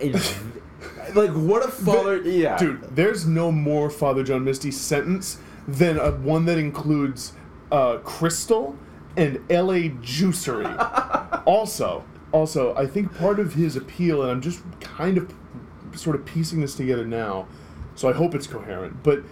[0.01, 0.15] And,
[1.15, 2.21] like what a father!
[2.23, 7.33] Yeah, Dude, there's no more Father John Misty sentence than a one that includes
[7.71, 8.77] uh, Crystal
[9.17, 9.91] and L.A.
[9.91, 11.43] Juicery.
[11.47, 15.33] also, also, I think part of his appeal, and I'm just kind of
[15.95, 17.49] sort of piecing this together now,
[17.95, 19.23] so I hope it's coherent, but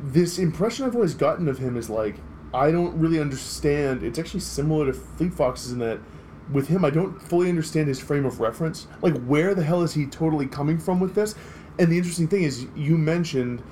[0.00, 2.16] this impression I've always gotten of him is like,
[2.54, 4.02] I don't really understand.
[4.02, 6.00] It's actually similar to Fleet Foxes in that
[6.52, 8.86] with him, I don't fully understand his frame of reference.
[9.02, 11.34] Like, where the hell is he totally coming from with this?
[11.78, 13.62] And the interesting thing is, you mentioned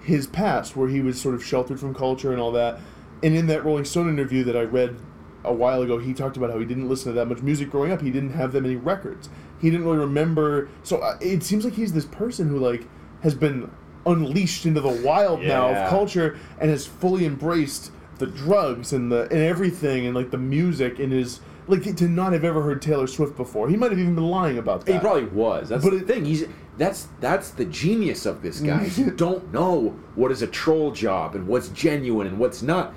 [0.00, 2.80] his past, where he was sort of sheltered from culture and all that.
[3.22, 4.96] And in that Rolling Stone interview that I read
[5.44, 7.92] a while ago, he talked about how he didn't listen to that much music growing
[7.92, 8.02] up.
[8.02, 9.28] He didn't have that many records.
[9.60, 10.68] He didn't really remember.
[10.82, 12.86] So uh, it seems like he's this person who like
[13.22, 13.70] has been
[14.06, 19.22] unleashed into the wild now of culture and has fully embraced the drugs and the
[19.22, 23.06] and everything and like the music and his like to not have ever heard Taylor
[23.06, 23.68] Swift before.
[23.68, 24.92] He might have even been lying about that.
[24.92, 25.70] He probably was.
[25.70, 26.24] That's But the it- thing.
[26.24, 26.44] He's
[26.76, 28.90] that's that's the genius of this guy.
[28.96, 32.92] you don't know what is a troll job and what's genuine and what's not.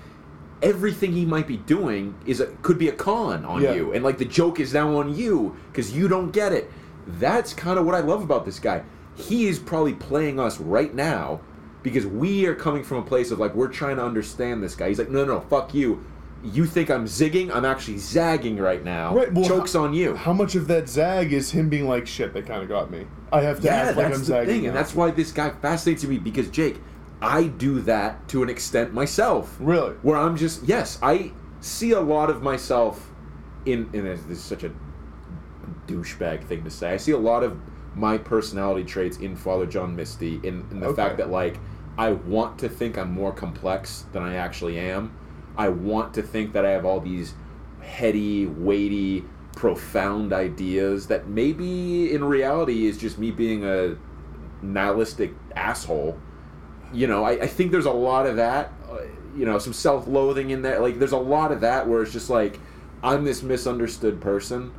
[0.62, 3.74] Everything he might be doing is a, could be a con on Yeah.
[3.76, 6.72] you, and like the joke is now on you because you don't get it.
[7.06, 8.82] That's kind of what I love about this guy.
[9.18, 11.42] He is probably playing us right now
[11.84, 14.90] because we are coming from a place of like we're trying to understand this guy.
[14.90, 16.06] He's like, no, no, no, fuck you.
[16.44, 17.52] You think I'm zigging?
[17.54, 19.14] I'm actually zagging right now.
[19.16, 20.16] Right, well, Joke's on you.
[20.16, 23.08] How much of that zag is him being like, "Shit, they kind of got me.
[23.34, 25.50] I have to Yeah, act like I'm the zagging." thing, and that's why this guy
[25.50, 26.80] fascinates me because Jake,
[27.24, 29.58] I do that to an extent myself.
[29.60, 29.96] really.
[30.04, 33.10] Where I'm just yes, I see a lot of myself
[33.66, 34.72] in in this, this is such a
[35.88, 36.94] douchebag thing to say.
[36.94, 37.60] I see a lot of
[37.98, 40.96] my personality traits in Father John Misty in, in the Okay.
[40.96, 41.60] fact that like
[41.98, 45.12] I want to think I'm more complex than I actually am.
[45.58, 47.34] I want to think that I have all these
[47.82, 53.98] heady, weighty, profound ideas that maybe in reality is just me being a
[54.62, 56.20] nihilistic asshole.
[56.94, 58.72] You know, I, I think there's a lot of that.
[58.90, 59.00] Uh,
[59.36, 60.80] you know, some self-loathing in there.
[60.80, 62.60] Like, there's a lot of that where it's just like
[63.04, 64.72] I'm this misunderstood person,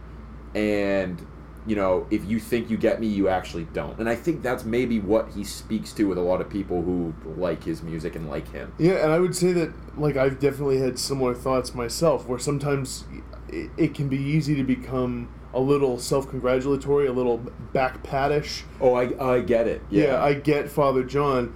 [0.55, 1.25] and
[1.69, 3.99] you know, if you think you get me, you actually don't.
[3.99, 7.15] And I think that's maybe what he speaks to with a lot of people who
[7.37, 8.73] like his music and like him.
[8.79, 13.05] Yeah, and I would say that like I've definitely had similar thoughts myself, where sometimes
[13.49, 17.39] it, it can be easy to become a little self-congratulatory, a little
[17.75, 18.63] backpatish.
[18.81, 19.83] Oh, I, I get it.
[19.91, 20.05] Yeah.
[20.05, 21.55] Yeah, I get Father John.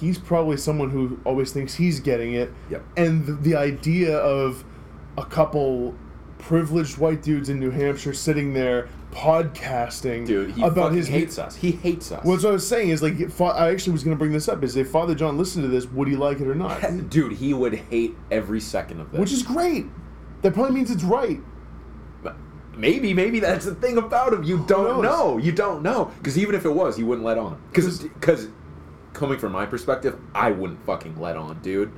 [0.00, 2.52] He's probably someone who always thinks he's getting it.
[2.70, 2.84] Yep.
[2.96, 4.64] And the, the idea of
[5.16, 5.94] a couple
[6.38, 11.56] privileged white dudes in New Hampshire sitting there podcasting dude, he about his hates us.
[11.56, 12.22] He hates us.
[12.22, 14.46] Well, what I was saying is like, fa- I actually was going to bring this
[14.46, 14.62] up.
[14.62, 17.08] Is if Father John listened to this, would he like it or not?
[17.10, 19.20] dude, he would hate every second of this.
[19.20, 19.86] Which is great.
[20.42, 21.40] That probably means it's right.
[22.76, 24.42] maybe, maybe that's the thing about him.
[24.42, 25.38] You don't know.
[25.38, 26.12] You don't know.
[26.18, 27.60] Because even if it was, he wouldn't let on.
[27.72, 28.48] Because, because,
[29.14, 31.90] coming from my perspective, I wouldn't fucking let on, dude.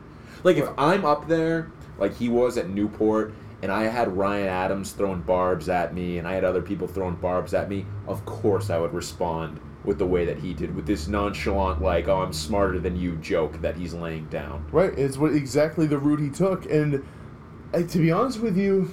[0.45, 4.93] Like if I'm up there, like he was at Newport, and I had Ryan Adams
[4.93, 7.87] throwing barbs at me, and I had other people throwing barbs at me.
[8.07, 12.09] Of course, I would respond with the way that he did, with this nonchalant, like,
[12.09, 14.65] "Oh, I'm smarter than you" joke that he's laying down.
[14.73, 14.97] Right.
[14.99, 17.05] It's what exactly the route he took, and
[17.75, 18.91] uh, to be honest with you,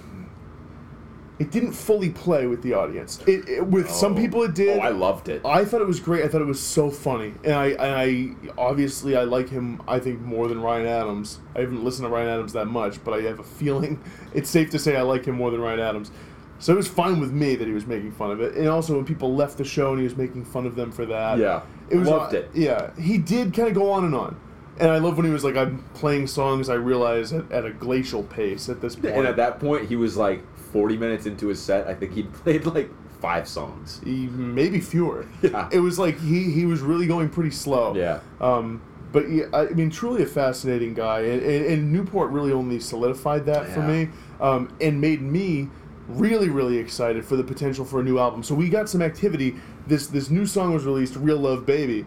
[1.38, 3.22] it didn't fully play with the audience.
[3.28, 4.16] It, it with some Oh.
[4.16, 4.78] people it did.
[4.80, 5.42] Oh, I loved it.
[5.46, 6.24] I thought it was great.
[6.24, 9.82] I thought it was so funny, and I, and I obviously I like him.
[9.88, 11.40] I think more than Ryan Adams.
[11.56, 14.00] I haven't listened to Ryan Adams that much, but I have a feeling
[14.34, 16.12] it's safe to say I like him more than Ryan Adams.
[16.58, 18.96] So it was fine with me that he was making fun of it, and also
[18.96, 21.38] when people left the show and he was making fun of them for that.
[21.38, 21.64] Yeah.
[21.90, 22.50] it was Loved it.
[22.54, 24.40] Yeah, he did kind of go on and on,
[24.80, 27.72] and I love when he was like, "I'm playing songs I realize at, at a
[27.72, 30.44] glacial pace at this point." And at that point, he was like
[30.76, 31.88] 40 minutes into his set.
[31.88, 34.02] I think he'd played like five songs.
[34.04, 35.26] Maybe fewer.
[35.42, 35.70] Yeah.
[35.72, 37.96] It was like he he was really going pretty slow.
[37.96, 38.20] Yeah.
[38.42, 38.82] Um,
[39.14, 43.46] but yeah, I mean, truly a fascinating guy, and, and, and Newport really only solidified
[43.46, 44.10] that for me,
[44.42, 45.70] um, and made me
[46.10, 48.44] really really excited for the potential for a new album.
[48.44, 49.56] So we got some activity.
[49.88, 52.06] This this new song was released, "Real Love Baby,"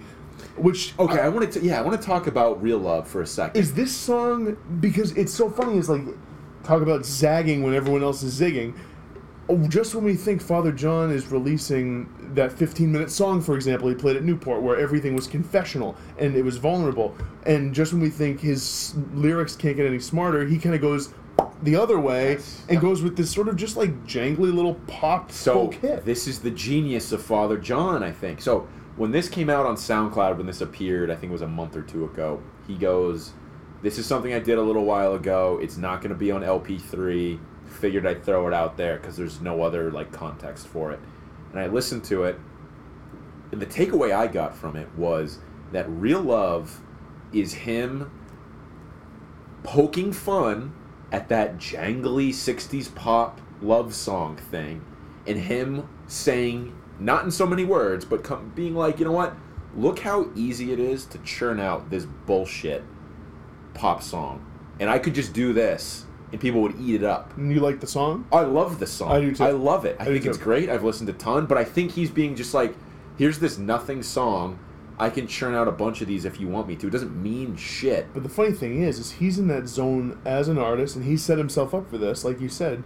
[0.57, 3.27] which Okay, I wanted to yeah, I want to talk about real love for a
[3.27, 3.59] second.
[3.59, 5.79] is this song because it's so funny.
[5.79, 6.03] Is like
[6.65, 8.75] talk about zagging when everyone else is zigging.
[9.51, 13.89] Oh, Just when we think Father John is releasing that 15 minute song, for example,
[13.89, 17.17] he played at Newport, where everything was confessional and it was vulnerable,
[17.47, 21.15] and just when we think his lyrics can't get any smarter, he kind of goes
[21.63, 22.63] the other way Yes.
[22.69, 26.05] and goes with this sort of just like jangly little pop so hit.
[26.05, 28.43] this is the genius of Father John, I think.
[28.43, 31.49] So when this came out on SoundCloud, when this appeared, I think it was a
[31.49, 33.33] month or two ago, he goes,
[33.83, 35.59] "This is something I did a little while ago.
[35.63, 37.39] It's not going to be on LP3.
[37.67, 41.01] Figured I'd throw it out there because there's no other like context for it."
[41.53, 42.39] And I listened to it,
[43.53, 45.39] and the takeaway I got from it was
[45.73, 46.81] that real love
[47.33, 48.11] is him
[49.63, 50.75] poking fun
[51.13, 54.85] at that jangly 60s pop love song thing
[55.27, 59.35] and him saying not in so many words but being like you know what
[59.77, 62.83] look how easy it is to churn out this bullshit
[63.79, 64.45] pop song
[64.81, 67.81] and i could just do this and people would eat it up And you like
[67.81, 68.27] the song?
[68.33, 69.13] I love the song.
[69.13, 69.45] I do too.
[69.45, 69.97] I love it.
[69.99, 70.69] I, do think it's great.
[70.69, 72.75] I've listened a ton, but I think he's being just like,
[73.17, 74.59] here's this nothing song.
[74.99, 76.89] I can churn out a bunch of these if you want me to.
[76.89, 78.13] It doesn't mean shit.
[78.13, 81.17] But the funny thing is, is he's in that zone as an artist, and he
[81.17, 82.83] set himself up for this, like you said,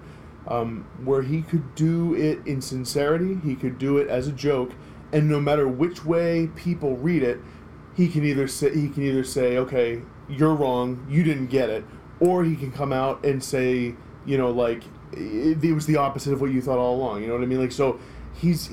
[0.47, 4.73] um, where he could do it in sincerity, he could do it as a joke,
[5.11, 7.39] and no matter which way people read it,
[7.95, 11.85] he can either say he can either say, okay, you're wrong, you didn't get it,
[12.21, 16.33] or he can come out and say, you know, like it, it was the opposite
[16.33, 17.23] of what you thought all along.
[17.23, 17.61] You know what I mean?
[17.61, 17.99] Like so,
[18.35, 18.71] he's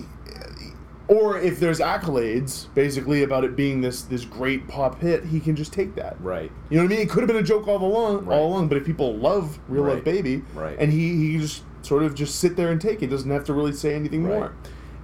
[1.07, 5.55] or if there's accolades basically about it being this this great pop hit, he can
[5.55, 6.15] just take that.
[6.21, 6.51] Right.
[6.69, 7.01] You know what I mean?
[7.05, 8.37] It could have been a joke all along, Right.
[8.37, 8.67] all along.
[8.67, 9.95] But if people love Real Right.
[9.95, 10.77] Love Baby, Right.
[10.79, 13.53] and he he just sort of just sit there and take it, doesn't have to
[13.53, 14.37] really say anything Right.
[14.39, 14.53] more.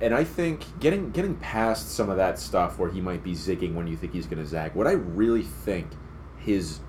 [0.05, 3.73] And I think getting getting past some of that stuff where he might be zigging
[3.73, 5.87] when you think he's going to zag, what I really think
[6.37, 6.79] his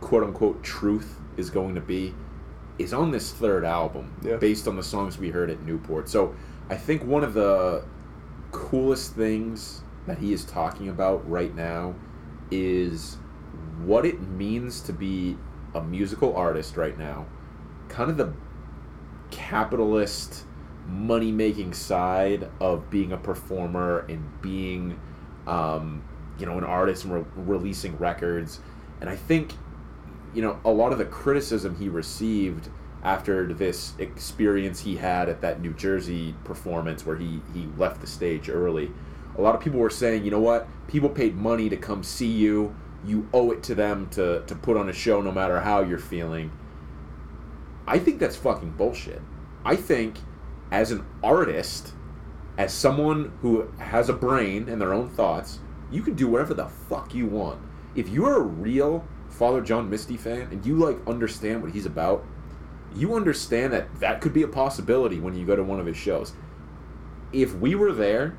[0.00, 2.14] quote unquote truth is going to be
[2.78, 4.36] is on this third album Yeah.
[4.36, 6.08] based on the songs we heard at Newport.
[6.08, 6.34] So
[6.70, 7.84] I think one of the
[8.52, 11.94] coolest things that he is talking about right now
[12.50, 13.18] is
[13.84, 15.36] what it means to be
[15.74, 17.26] a musical artist right now.
[17.90, 18.32] Kind of the
[19.30, 20.44] capitalist
[20.86, 24.98] money making side of being a performer and being
[25.46, 26.02] um,
[26.38, 28.60] you know an artist and re- releasing records.
[29.00, 29.52] And i think
[30.32, 32.68] you know a lot of the criticism he received
[33.02, 38.06] after this experience he had at that new jersey performance where he he left the
[38.06, 38.92] stage early
[39.36, 40.68] a lot of people were saying you know what?
[40.88, 42.74] People paid money to come see you.
[43.04, 45.98] You owe it to them to to put on a show no matter how you're
[45.98, 46.52] feeling.
[47.86, 49.20] I think that's fucking bullshit.
[49.64, 50.16] I think
[50.72, 51.92] as an artist,
[52.56, 56.66] as someone who has a brain and their own thoughts, you can do whatever the
[56.66, 57.60] fuck you want.
[57.94, 62.24] If you're a real Father John Misty fan and you like understand what he's about,
[62.94, 65.96] you understand that that could be a possibility when you go to one of his
[65.96, 66.32] shows.
[67.32, 68.36] If we were there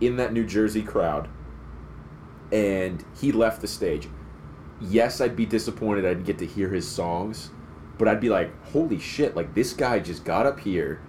[0.00, 1.28] in that New Jersey crowd
[2.50, 4.08] and he left the stage,
[4.80, 7.50] yes, I'd be disappointed I didn't get to hear his songs,
[7.98, 11.00] but I'd be like, holy shit, like this guy just got up here,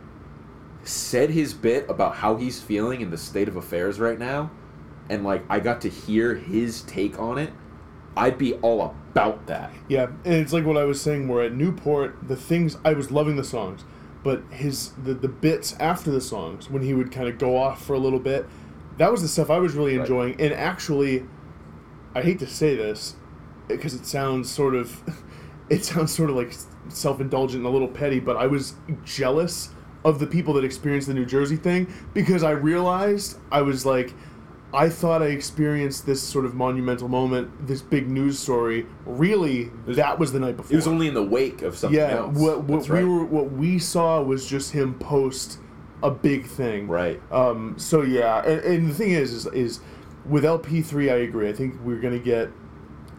[0.87, 4.51] said his bit about how he's feeling in the state of affairs right now,
[5.09, 7.53] and like I got to hear his take on it.
[8.15, 9.71] I'd be all about that.
[9.87, 11.27] Yeah, and it's like what I was saying.
[11.27, 13.83] Where at Newport, the things I was loving the songs,
[14.23, 17.85] but his the the bits after the songs when he would kind of go off
[17.85, 18.47] for a little bit,
[18.97, 20.01] that was the stuff I was really Right.
[20.01, 20.41] enjoying.
[20.41, 21.25] And actually,
[22.15, 23.15] I hate to say this
[23.67, 25.03] because it sounds sort of,
[25.69, 26.53] it sounds sort of like
[26.89, 28.73] self indulgent and a little petty, but I was
[29.05, 29.69] jealous
[30.03, 34.13] of the people that experienced the New Jersey thing because I realized I was like.
[34.73, 38.85] I thought I experienced this sort of monumental moment, this big news story.
[39.05, 40.73] Really, that was the night before.
[40.73, 42.17] It was only in the wake of something yeah.
[42.17, 42.37] else.
[42.37, 43.05] What, what we right.
[43.05, 45.59] were, what we saw was just him post
[46.03, 46.89] a big thing.
[46.89, 47.21] Right.
[47.31, 47.75] Um.
[47.77, 49.79] So yeah, and, and the thing is, is, is
[50.25, 51.47] with LP three, I agree.
[51.47, 52.49] I think we're gonna get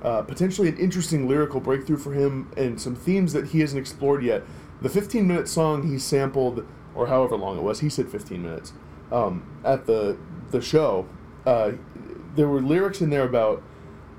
[0.03, 4.23] uh, potentially an interesting lyrical breakthrough for him and some themes that he hasn't explored
[4.23, 4.43] yet.
[4.83, 8.73] The 15 minute song he sampled, or however long it was, he said 15 minutes,
[9.11, 10.17] um, at the
[10.51, 11.07] the show.
[11.47, 11.73] Uh,
[12.37, 13.63] there were lyrics in there about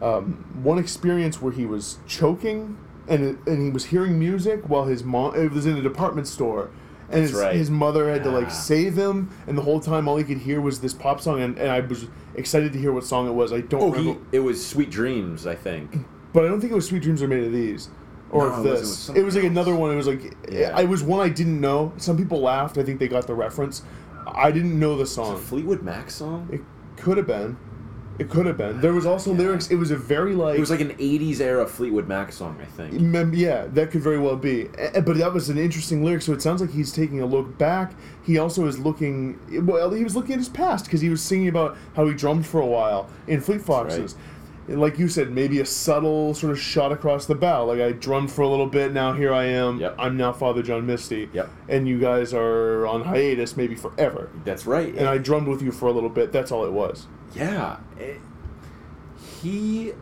[0.01, 4.85] um, one experience where he was choking and it, and he was hearing music while
[4.85, 6.69] his mom it was in a department store
[7.09, 7.55] and his, right.
[7.55, 10.61] his mother had to like save him and the whole time all he could hear
[10.61, 13.51] was this pop song and, and I was excited to hear what song it was
[13.51, 15.97] I don't Oh, remember he, it was Sweet Dreams, I think.
[16.33, 17.89] but I don't think it was Sweet Dreams Are Made of These
[18.31, 18.67] or No, if it.
[18.67, 19.17] It was this.
[19.17, 19.51] It was like else.
[19.51, 19.91] another one.
[19.91, 20.71] It was like Yeah.
[20.75, 21.91] I was one I didn't know.
[21.97, 22.77] Some people laughed.
[22.77, 23.83] I think they got the reference.
[24.27, 25.35] I didn't know the it song.
[25.35, 26.47] a Fleetwood Mac song?
[26.51, 26.61] It
[26.97, 27.57] could have been.
[28.19, 28.81] It could have been.
[28.81, 29.71] There was also lyrics.
[29.71, 30.57] It was a very like.
[30.57, 32.99] It was like an 80s era Fleetwood Mac song, I think.
[32.99, 34.65] Mem- yeah, that could very well be.
[34.93, 36.21] But that was an interesting lyric.
[36.23, 37.93] So it sounds like he's taking a look back.
[38.25, 39.39] He also is looking.
[39.65, 42.45] Well, he was looking at his past because he was singing about how he drummed
[42.45, 44.13] for a while in Fleet Foxes.
[44.13, 44.23] And
[44.77, 47.65] Like you said, maybe a subtle sort of shot across the bow.
[47.65, 48.93] Like I drummed for a little bit.
[48.93, 49.79] Now here I am.
[49.79, 49.95] Yep.
[49.97, 51.29] I'm now Father John Misty.
[51.33, 51.49] Yep.
[51.67, 54.29] And you guys are on hiatus, maybe forever.
[54.45, 54.93] That's right.
[54.95, 56.31] And I drummed with you for a little bit.
[56.31, 57.07] That's all it was.
[57.35, 57.77] Yeah.
[57.97, 58.21] it-
[59.41, 59.93] he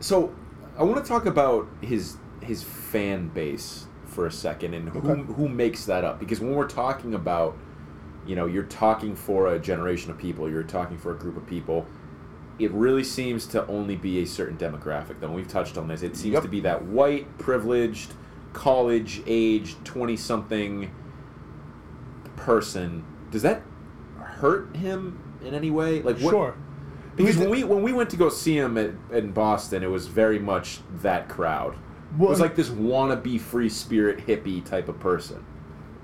[0.00, 0.32] so
[0.78, 5.22] I want to talk about his his fan base for a second and who Okay.
[5.34, 7.56] who makes that up because when we're talking about
[8.24, 11.44] you know, you're talking for a generation of people, you're talking for a group of
[11.44, 11.84] people.
[12.58, 15.20] It really seems to only be a certain demographic.
[15.20, 16.42] Though we've touched on this, it seems Yep.
[16.42, 18.12] to be that white, privileged,
[18.52, 20.90] college age, twenty something
[22.36, 23.04] person.
[23.30, 23.62] Does that
[24.18, 26.02] hurt him in any way?
[26.02, 26.54] Like what, Sure.
[27.16, 29.90] because Because when we when we went to go see him at, in Boston, it
[29.90, 31.74] was very much that crowd.
[32.18, 35.44] Well, it was like this wannabe free spirit hippie type of person.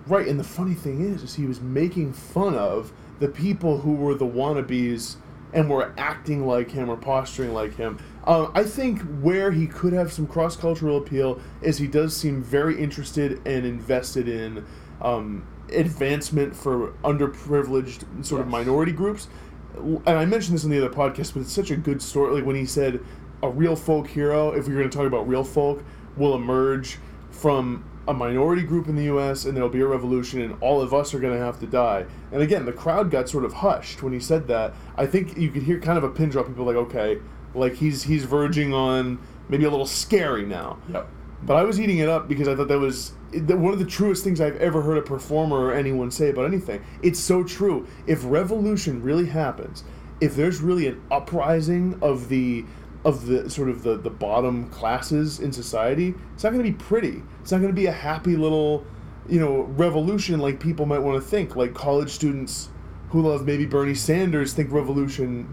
[0.07, 3.93] Right, and the funny thing is, is he was making fun of the people who
[3.95, 5.17] were the wannabes
[5.53, 7.99] and were acting like him or posturing like him.
[8.25, 12.43] Um, I think where he could have some cross cultural appeal is he does seem
[12.43, 14.65] very interested and invested in
[15.01, 19.29] um, advancement for underprivileged sort of minority groups.
[19.77, 22.35] And I mentioned this in the other podcast, but it's such a good story.
[22.35, 23.01] Like when he said,
[23.43, 25.85] "A real folk hero," if we're going to talk about real folk,
[26.17, 26.99] will emerge
[27.31, 29.45] from a minority group in the U.S.
[29.45, 32.07] and there'll be a revolution, and all of us are going to have to die.
[32.33, 34.75] And again, the crowd got sort of hushed when he said that.
[34.97, 36.47] I think you could hear kind of a pin drop.
[36.47, 37.19] People like, okay,
[37.55, 39.19] like he's he's verging on
[39.49, 40.79] maybe a little scary now.
[40.91, 41.09] Yep.
[41.43, 44.25] But I was eating it up because I thought that was one of the truest
[44.25, 46.83] things I've ever heard a performer or anyone say about anything.
[47.03, 47.87] It's so true.
[48.07, 49.85] If revolution really happens,
[50.21, 52.65] if there's really an uprising of the
[53.09, 56.77] of the sort of the, the bottom classes in society, it's not going to be
[56.77, 57.23] pretty.
[57.41, 58.85] It's not going to be a happy little,
[59.29, 61.57] you know, revolution like people might want to think.
[61.57, 62.69] Like college students
[63.11, 65.45] who love maybe Bernie Sanders think revolution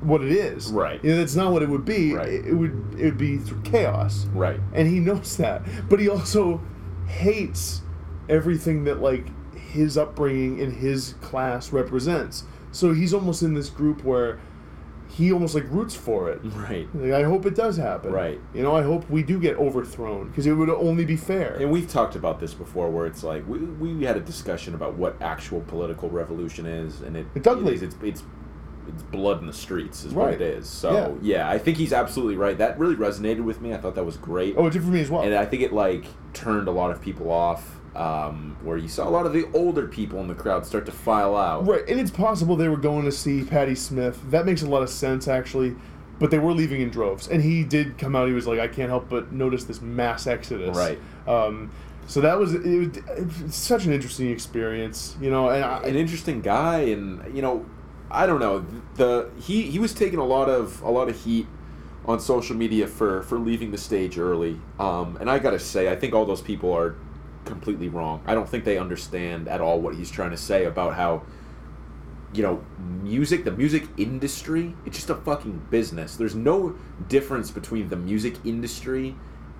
[0.00, 0.70] what it is.
[0.72, 1.02] Right.
[1.04, 2.14] You know, that's not what it would be.
[2.14, 2.28] Right.
[2.28, 4.60] It, it would it would be through chaos Right.
[4.72, 6.60] and he knows that but he also
[7.06, 7.82] hates
[8.28, 14.02] everything that like his upbringing in his class represents so he's almost in this group
[14.04, 14.38] where
[15.08, 16.88] he almost like roots for it Right.
[16.94, 18.40] like, i hope it does happen Right.
[18.54, 21.70] you know i hope we do get overthrown because it would only be fair And
[21.70, 25.20] we've talked about this before, where it's like we, we had a discussion about what
[25.22, 27.72] actual political revolution is, and it, It's ugly.
[27.72, 28.22] it is, it's, it's
[28.88, 30.24] it's blood in the streets is Right.
[30.26, 30.68] what it is.
[30.68, 31.50] So yeah.
[31.50, 32.56] I think he's absolutely right.
[32.56, 33.74] That really resonated with me.
[33.74, 34.54] I thought that was great.
[34.56, 36.90] oh it did for me as well and I think it like turned a lot
[36.92, 37.80] of people off.
[37.96, 40.92] Um, where you saw a lot of the older people in the crowd start to
[40.92, 41.66] file out.
[41.66, 44.20] Right, and it's possible they were going to see Patti Smith.
[44.30, 45.74] That makes a lot of sense, actually.
[46.18, 48.26] But they were leaving in droves, and he did come out.
[48.26, 50.98] He was like, "I can't help but notice this mass exodus." Right.
[51.26, 51.70] Um,
[52.06, 55.50] so that was it, was it was such an interesting experience, you know.
[55.50, 57.66] And I, an interesting guy, and you know,
[58.10, 61.46] I don't know the he he was taking a lot of a lot of heat
[62.06, 64.58] on social media for for leaving the stage early.
[64.78, 66.96] Um, and I gotta say, I think all those people are
[67.46, 68.22] completely wrong.
[68.26, 71.22] I don't think they understand at all what he's trying to say about how
[72.34, 72.64] you know,
[73.02, 76.16] music, the music industry, it's just a fucking business.
[76.16, 76.76] There's no
[77.08, 79.16] difference between the music industry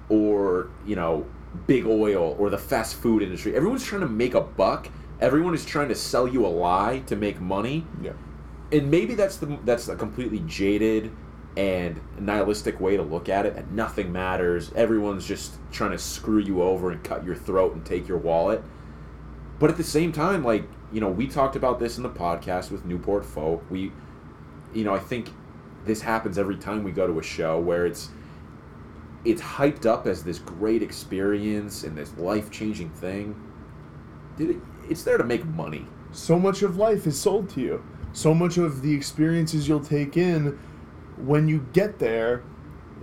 [0.09, 1.27] or, you know,
[1.67, 3.57] big oil or the fast food industry.
[3.57, 4.89] Everyone's trying to make a buck.
[5.21, 7.87] Everyone is trying to sell you a lie to make money.
[8.03, 8.13] yeah.
[8.73, 11.13] And maybe that's the that's a completely jaded
[11.57, 14.73] and nihilistic way to look at it and nothing matters.
[14.75, 18.63] Everyone's just trying to screw you over and cut your throat and take your wallet.
[19.59, 22.71] But at the same time, like, you know, we talked about this in the podcast
[22.71, 23.65] with Newport Folk.
[23.71, 23.91] We,
[24.75, 25.31] you know, I think
[25.87, 28.11] this happens every time we go to a show where it's
[29.25, 33.35] it's hyped up as this great experience and this life changing thing.
[34.37, 35.87] Dude, it- it's there to make money.
[36.13, 37.83] so much of life is sold to you.
[38.13, 40.57] So much of the experiences you'll take in
[41.19, 42.43] when you get there,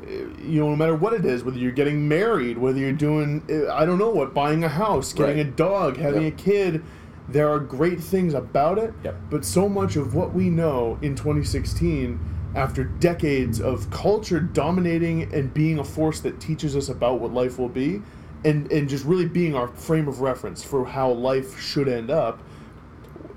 [0.07, 3.43] eh, you know, no matter what it is, whether you're getting married, whether you're doing,
[3.49, 5.45] eh, I don't know what, buying a house, getting Right.
[5.47, 6.33] a dog, having Yep.
[6.33, 6.81] a kid,
[7.29, 8.93] there are great things about it.
[9.03, 9.15] Yep.
[9.29, 12.19] But so much of what we know in 2016,
[12.55, 17.57] after decades of culture dominating and being a force that teaches us about what life
[17.57, 18.01] will be,
[18.45, 22.43] and, and just really being our frame of reference for how life should end up,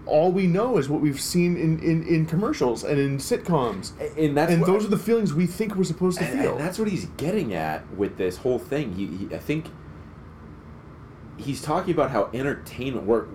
[0.07, 3.91] all we know is what we've seen in, in, in commercials and in sitcoms.
[4.17, 6.53] And that's and what- those are the feelings we think we're supposed to and, feel.
[6.57, 8.93] and that's what he's getting at with this whole thing.
[8.95, 9.67] He, he I think
[11.37, 13.29] he's talking about how entertainment work.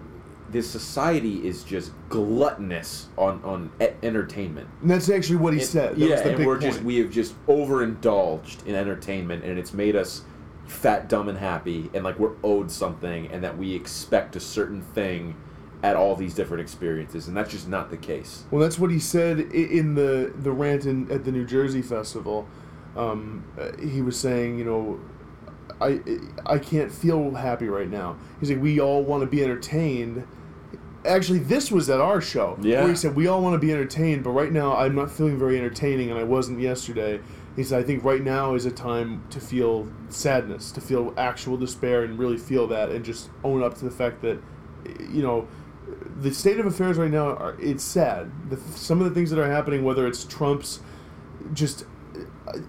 [0.49, 4.67] This society is just gluttonous on on e- entertainment.
[4.81, 5.95] And that's actually what he And- said.
[5.95, 6.71] That yeah, and big we're point.
[6.73, 10.23] just we have just overindulged in entertainment, and it's made us
[10.67, 14.81] fat, dumb, and happy, and like we're owed something, and that we expect a certain
[14.81, 15.35] thing
[15.83, 18.43] at all these different experiences, and that's just not the case.
[18.51, 22.47] Well, that's what he said in the the rant in, at the New Jersey festival.
[22.95, 24.99] Um, uh, he was saying, you know,
[25.79, 25.99] I
[26.45, 28.17] I can't feel happy right now.
[28.39, 30.27] He's like, we all want to be entertained.
[31.03, 32.81] Actually, this was at our show Yeah.
[32.81, 35.39] where he said we all want to be entertained, but right now I'm not feeling
[35.39, 37.19] very entertaining, and I wasn't yesterday.
[37.55, 41.57] He said, I think right now is a time to feel sadness, to feel actual
[41.57, 44.37] despair, and really feel that, and just own up to the fact that,
[45.09, 45.47] you know,
[46.19, 48.31] the state of affairs right now are it's sad.
[48.49, 50.79] The, some of the things that are happening, whether it's Trump's
[51.53, 51.85] just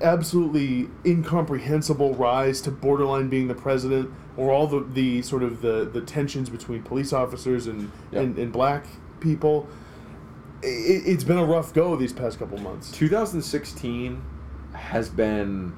[0.01, 5.89] absolutely incomprehensible rise to borderline being the president, or all the, the sort of the,
[5.93, 8.23] the tensions between police officers and, Yep.
[8.23, 8.87] and, and black
[9.21, 9.69] people.
[10.63, 12.91] It, it's been a rough go these past couple months.
[12.93, 14.23] 2016
[14.75, 15.75] has been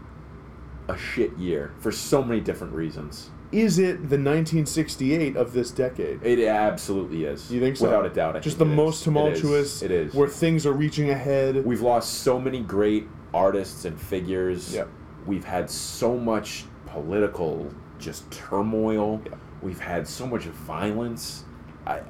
[0.88, 3.30] a shit year for so many different reasons.
[3.54, 6.20] Is it the 1968 of this decade?
[6.24, 7.52] It absolutely is.
[7.52, 7.84] You think so?
[7.84, 8.36] Without a doubt.
[8.36, 9.04] I Just the most is.
[9.04, 9.82] tumultuous.
[9.82, 10.00] It is.
[10.02, 10.14] It is.
[10.14, 11.64] Where things are reaching ahead.
[11.64, 14.74] We've lost so many great artists and figures.
[14.74, 14.88] Yep.
[15.26, 19.22] We've had so much political just turmoil.
[19.24, 19.38] Yep.
[19.62, 21.44] We've had so much violence.
[21.86, 22.00] I,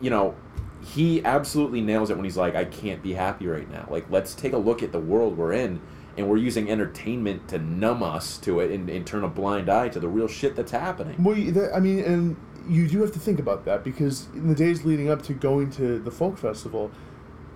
[0.00, 0.36] you know,
[0.84, 4.34] he absolutely nails it when he's like, "I can't be happy right now." Like, let's
[4.34, 5.80] take a look at the world we're in,
[6.16, 9.88] and we're using entertainment to numb us to it and, and turn a blind eye
[9.88, 11.22] to the real shit that's happening.
[11.22, 12.36] Well, that, I mean, and
[12.68, 15.70] you do have to think about that because in the days leading up to going
[15.72, 16.90] to the folk festival,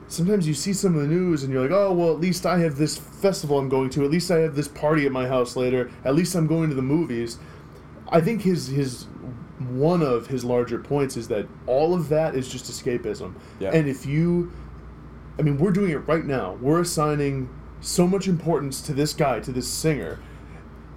[0.09, 2.59] sometimes you see some of the news and you're like, oh, well, at least I
[2.59, 4.05] have this festival I'm going to.
[4.05, 5.91] At least I have this party at my house later.
[6.05, 7.39] At least I'm going to the movies.
[8.11, 9.07] I think his his
[9.59, 13.35] one of his larger points is that all of that is just escapism.
[13.59, 13.71] Yeah.
[13.71, 14.53] And if you,
[15.39, 16.57] I mean, we're doing it right now.
[16.61, 17.49] We're assigning
[17.81, 20.19] so much importance to this guy, to this singer.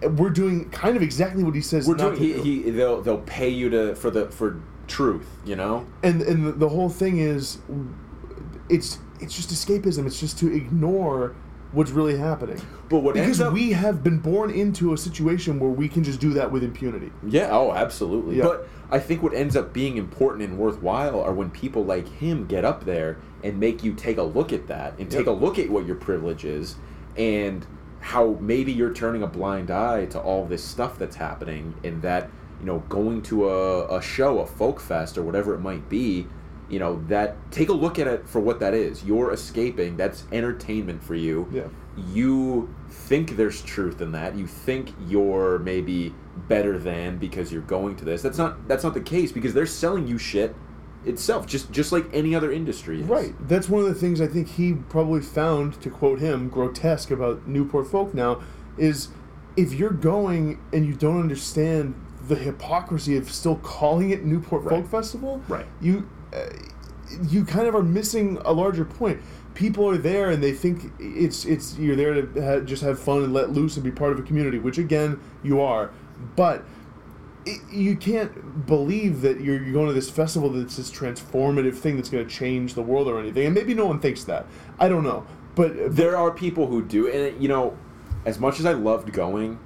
[0.02, 1.88] We're doing kind of exactly what he says.
[1.88, 2.18] We're doing.
[2.18, 2.42] He, do.
[2.42, 5.28] he they'll they'll pay you to for the for truth.
[5.46, 5.86] You know.
[6.04, 7.60] and and the- whole thing is
[8.70, 11.36] it's it's just escapism it's just to ignore
[11.74, 12.60] what's really happening
[12.90, 16.04] But what ends because up- we have been born into a situation where we can
[16.04, 18.38] just do that with impunity Yeah, oh, absolutely.
[18.38, 18.44] Yeah.
[18.44, 22.46] But I think what ends up being important and worthwhile are when people like him
[22.46, 25.28] get up there and make you take a look at that and take Yep.
[25.28, 26.76] a look at what your privilege is
[27.18, 27.66] and
[28.02, 32.30] how maybe you're turning a blind eye to all this stuff that's happening and that,
[32.60, 36.28] you know, going to a, a show, a folk fest or whatever it might be,
[36.70, 39.04] you know, that take a look at it for what that is.
[39.04, 41.68] You're escaping, that's entertainment for you yeah
[41.98, 44.36] you think there's truth in that.
[44.36, 48.22] You think you're maybe better than because you're going to this.
[48.22, 50.56] That's not that's not the case because they're selling you shit
[51.06, 53.02] itself, just just like any other industry.
[53.02, 53.08] Is.
[53.08, 53.34] Right.
[53.48, 57.48] That's one of the things I think he probably found, to quote him, grotesque about
[57.48, 58.42] Newport Folk now,
[58.78, 59.10] is
[59.58, 61.96] if you're going and you don't understand
[62.28, 64.78] the hypocrisy of still calling it Newport Right.
[64.82, 65.66] Folk Festival, Right.
[65.82, 66.46] You, uh,
[67.28, 69.20] you kind of are missing a larger point.
[69.54, 73.24] People are there and they think it's it's you're there to ha- just have fun
[73.24, 75.92] and let loose and be part of a community, which again you are,
[76.36, 76.64] but
[77.46, 81.96] it, you can't believe that you're, you're going to this festival that's this transformative thing
[81.96, 83.46] that's going to change the world or anything.
[83.46, 84.46] And maybe no one thinks that.
[84.80, 85.26] I don't know.
[85.56, 87.78] But There are people who do, and you know,
[88.26, 89.60] as much as I loved going,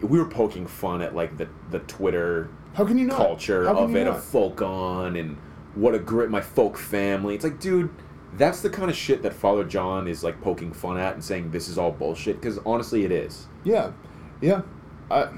[0.00, 3.16] we were poking fun at like the the Twitter how can you not?
[3.16, 4.16] culture can of you it, not?
[4.16, 5.36] of folk on, and
[5.74, 7.34] what a grit, my folk family.
[7.34, 7.90] It's like, dude,
[8.34, 11.50] that's the kind of shit that Father John is like poking fun at and saying
[11.50, 12.40] this is all bullshit.
[12.40, 13.48] Because honestly, it is.
[13.64, 13.92] Yeah,
[14.40, 14.62] yeah.
[15.10, 15.28] I,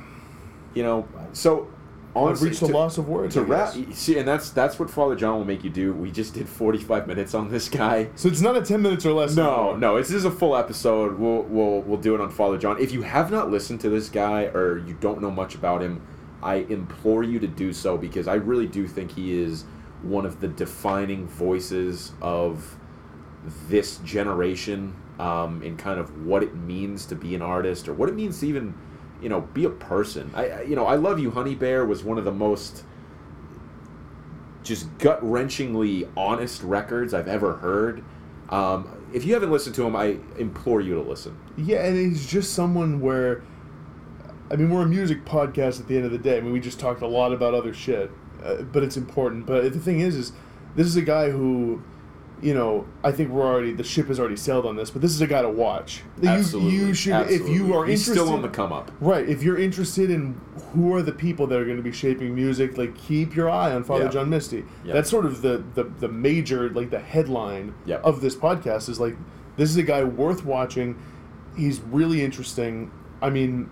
[0.74, 1.68] You know, so
[2.10, 3.34] I've honestly, reached to- loss of words.
[3.34, 5.92] to wrap, see, and that's that's what Father John will make you do.
[5.92, 8.08] We just did forty five minutes on this guy.
[8.14, 9.34] So it's not a ten minutes or less.
[9.36, 9.78] No, anymore.
[9.78, 11.18] no, this is a full episode.
[11.18, 12.80] We'll we'll we'll do it on Father John.
[12.80, 16.06] If you have not listened to this guy or you don't know much about him,
[16.42, 19.64] I implore you to do so because I really do think he is
[20.02, 22.76] one of the defining voices of
[23.68, 28.08] this generation um, in kind of what it means to be an artist or what
[28.08, 28.74] it means to even
[29.22, 30.30] you know be a person.
[30.34, 32.84] I you know I love you, Honey Bear was one of the most
[34.62, 38.04] just gut wrenchingly honest records I've ever heard.
[38.50, 41.38] Um, if you haven't listened to him, I implore you to listen.
[41.56, 43.42] Yeah, and he's just someone where,
[44.50, 46.36] I mean, we're a music podcast at the end of the day.
[46.36, 48.10] I mean, we just talked a lot about other shit,
[48.42, 49.46] uh, but it's important.
[49.46, 50.32] But the thing is, is
[50.76, 51.82] this is a guy who,
[52.42, 55.10] you know, I think we're already the ship has already sailed on this, but this
[55.12, 56.02] is a guy to watch.
[56.24, 58.12] Absolutely, you should if you are He's interested.
[58.24, 58.90] still on the come up.
[59.00, 60.40] Right, if you're interested in
[60.72, 63.72] who are the people that are going to be shaping music, like keep your eye
[63.72, 64.10] on Father Yeah.
[64.10, 64.64] John Misty.
[64.84, 64.94] Yeah.
[64.94, 67.96] That's sort of the, the the major like the headline Yeah.
[67.96, 69.16] of this podcast is like
[69.56, 70.96] this is a guy worth watching.
[71.56, 72.90] He's really interesting.
[73.20, 73.68] I mean,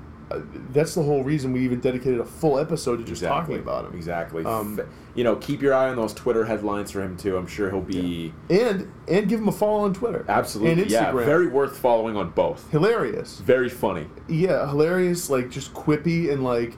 [0.71, 3.95] that's the whole reason we even dedicated a full episode to just talking about him.
[3.95, 4.45] Exactly.
[4.45, 4.81] Um,
[5.15, 7.37] you know, keep your eye on those Twitter headlines for him too.
[7.37, 10.25] I'm sure he'll be And and give him a follow on Twitter.
[10.29, 11.25] absolutely And yeah, Instagram.
[11.25, 12.71] very worth following on both.
[12.71, 13.39] hilarious.
[13.41, 14.07] Very funny.
[14.29, 16.77] Yeah, hilarious, like just quippy and like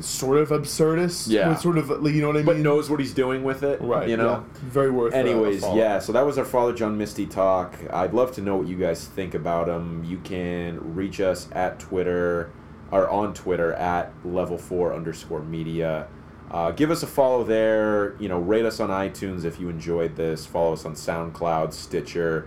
[0.00, 1.28] sort of absurdist.
[1.28, 1.54] Yeah.
[1.56, 2.46] sort of you know what I mean.
[2.46, 3.80] But knows what he's doing with it.
[3.80, 4.08] Right.
[4.08, 4.44] You know.
[4.54, 4.58] yeah.
[4.70, 5.14] very worth.
[5.14, 7.74] uh, Anyways, yeah, so that was our Father John Misty talk.
[7.92, 10.02] I'd love to know what you guys think about him.
[10.04, 12.50] You can reach us at Twitter
[12.92, 16.06] or on Twitter at level four underscore media.
[16.50, 18.14] Uh, give us a follow there.
[18.20, 20.44] You know, rate us on iTunes if you enjoyed this.
[20.46, 22.46] Follow us on SoundCloud, Stitcher,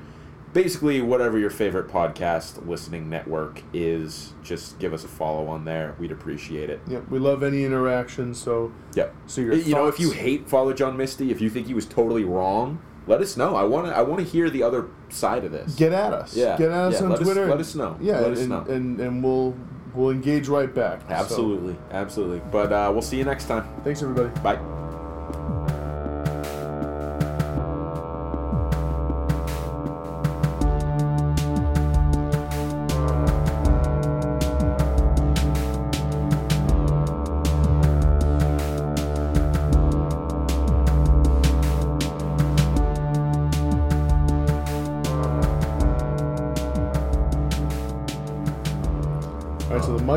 [0.53, 4.33] basically whatever your favorite podcast listening network is.
[4.43, 5.95] Just give us a follow on there.
[5.99, 6.79] We'd appreciate it.
[6.87, 8.35] Yeah, we love any interaction.
[8.35, 9.15] So, Yep.
[9.25, 11.87] so your you know, if you hate Father John Misty, if you think he was
[11.87, 13.55] totally wrong, let us know.
[13.55, 13.95] I want to.
[13.95, 15.73] I want to hear the other side of this.
[15.75, 16.35] get at us.
[16.35, 17.45] Yeah, get at us yeah, on let us- Twitter.
[17.47, 17.97] let us know.
[17.99, 18.61] Yeah, Let us and, know.
[18.67, 19.55] and and we'll
[19.95, 21.01] we'll engage right back.
[21.01, 22.41] So, absolutely, absolutely.
[22.51, 23.67] But uh, we'll see you next time.
[23.83, 24.29] thanks, everybody.
[24.41, 24.74] Bye.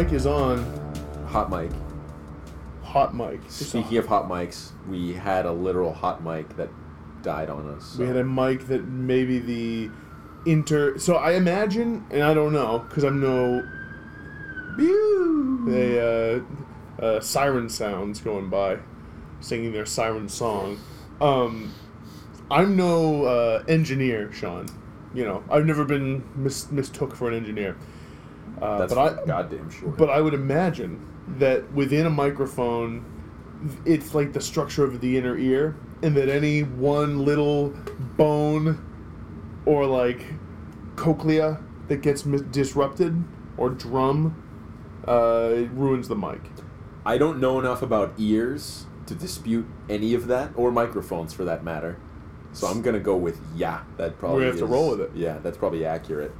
[0.08, 0.64] Mic is on.
[1.26, 1.70] Hot mic.
[2.82, 3.40] Hot mic.
[3.44, 6.70] It's Speaking of hot mics, we had a literal hot mic that
[7.22, 7.96] died on us.
[7.98, 9.90] We had a mic that maybe the
[10.46, 10.96] inter.
[10.98, 13.68] So I imagine, and I don't know because I'm no.
[15.70, 16.40] They uh,
[17.04, 18.78] uh, siren sounds going by,
[19.40, 20.78] singing their siren song.
[21.20, 21.74] Um,
[22.50, 24.68] I'm no uh, engineer, Sean.
[25.12, 27.76] You know, I've never been mis- mistook for an engineer.
[28.60, 29.90] Uh, That's but I, goddamn sure.
[29.90, 31.06] but I would imagine
[31.38, 33.04] that within a microphone,
[33.84, 37.70] it's like the structure of the inner ear, and that any one little
[38.16, 38.84] bone
[39.66, 40.24] or like
[40.96, 43.22] cochlea that gets mis- disrupted
[43.56, 44.42] or drum
[45.06, 46.40] uh, it ruins the mic.
[47.06, 51.64] I don't know enough about ears to dispute any of that, or microphones for that
[51.64, 51.98] matter.
[52.52, 53.82] So I'm gonna go with yeah.
[53.96, 55.10] That probably we have to roll with it.
[55.14, 56.32] Yeah, that's probably accurate.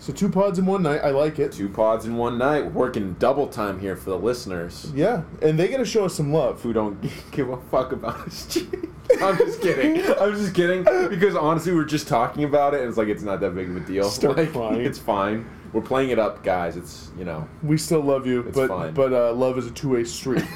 [0.00, 1.00] So two pods in one night.
[1.02, 1.52] I like it.
[1.52, 2.72] Two pods in one night.
[2.72, 6.32] Working double time here for the listeners Yeah, and they got to show us some
[6.32, 6.62] love.
[6.62, 7.00] who don't
[7.32, 8.58] give a fuck about us.
[9.22, 10.00] I'm just kidding.
[10.20, 13.40] I'm just kidding because honestly, we're just talking about it, and it's like it's not
[13.40, 14.04] that big of a deal.
[14.04, 14.82] Start like, crying.
[14.82, 15.48] It's fine.
[15.72, 16.76] We're playing it up, guys.
[16.76, 17.48] It's you know.
[17.62, 18.94] We still love you, It's but fine.
[18.94, 20.44] but uh, love is a two way street.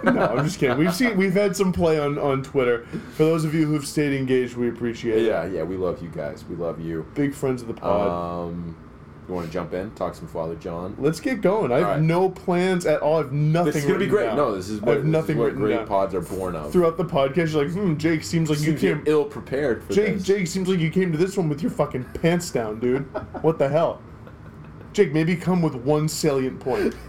[0.04, 0.78] no, I'm just kidding.
[0.78, 2.86] We've seen we've had some play on on Twitter.
[3.14, 5.26] For those of you who've stayed engaged, we appreciate it.
[5.26, 5.62] Yeah, yeah.
[5.62, 6.44] We love you guys.
[6.44, 7.06] We love you.
[7.14, 8.48] Big friends of the pod.
[8.50, 8.76] Um,
[9.28, 9.90] you want to jump in?
[9.90, 10.96] Talk some Father John.
[10.98, 11.70] Let's get going.
[11.70, 12.02] I have Alright.
[12.02, 13.16] no plans at all.
[13.16, 13.72] I have nothing.
[13.72, 14.24] This is gonna be great.
[14.26, 14.36] down.
[14.36, 15.86] No, this is I have nothing what written great down.
[15.86, 16.72] pods are born of.
[16.72, 19.02] Throughout the podcast, you're like, hmm, Jake seems like you Seems came.
[19.06, 20.22] ill prepared Jake, this.
[20.24, 23.02] Jake seems like you came to this one with your fucking pants down, dude.
[23.42, 24.00] What the hell?
[24.94, 26.94] Jake, maybe come with one salient point.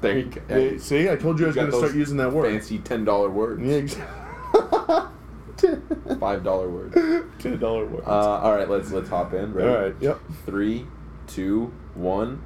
[0.00, 0.40] There you go.
[0.48, 2.50] Hey, see, I told you I was going to start using that word.
[2.52, 3.62] Fancy ten dollar words.
[3.62, 4.22] Yeah, exactly.
[6.20, 6.92] Five dollar word.
[7.38, 8.06] Ten dollar words.
[8.06, 9.52] Uh, all right, let's let's hop in.
[9.52, 9.68] Ready?
[9.68, 9.94] all right.
[10.00, 10.20] Yep.
[10.44, 10.86] Three,
[11.26, 12.42] two, one.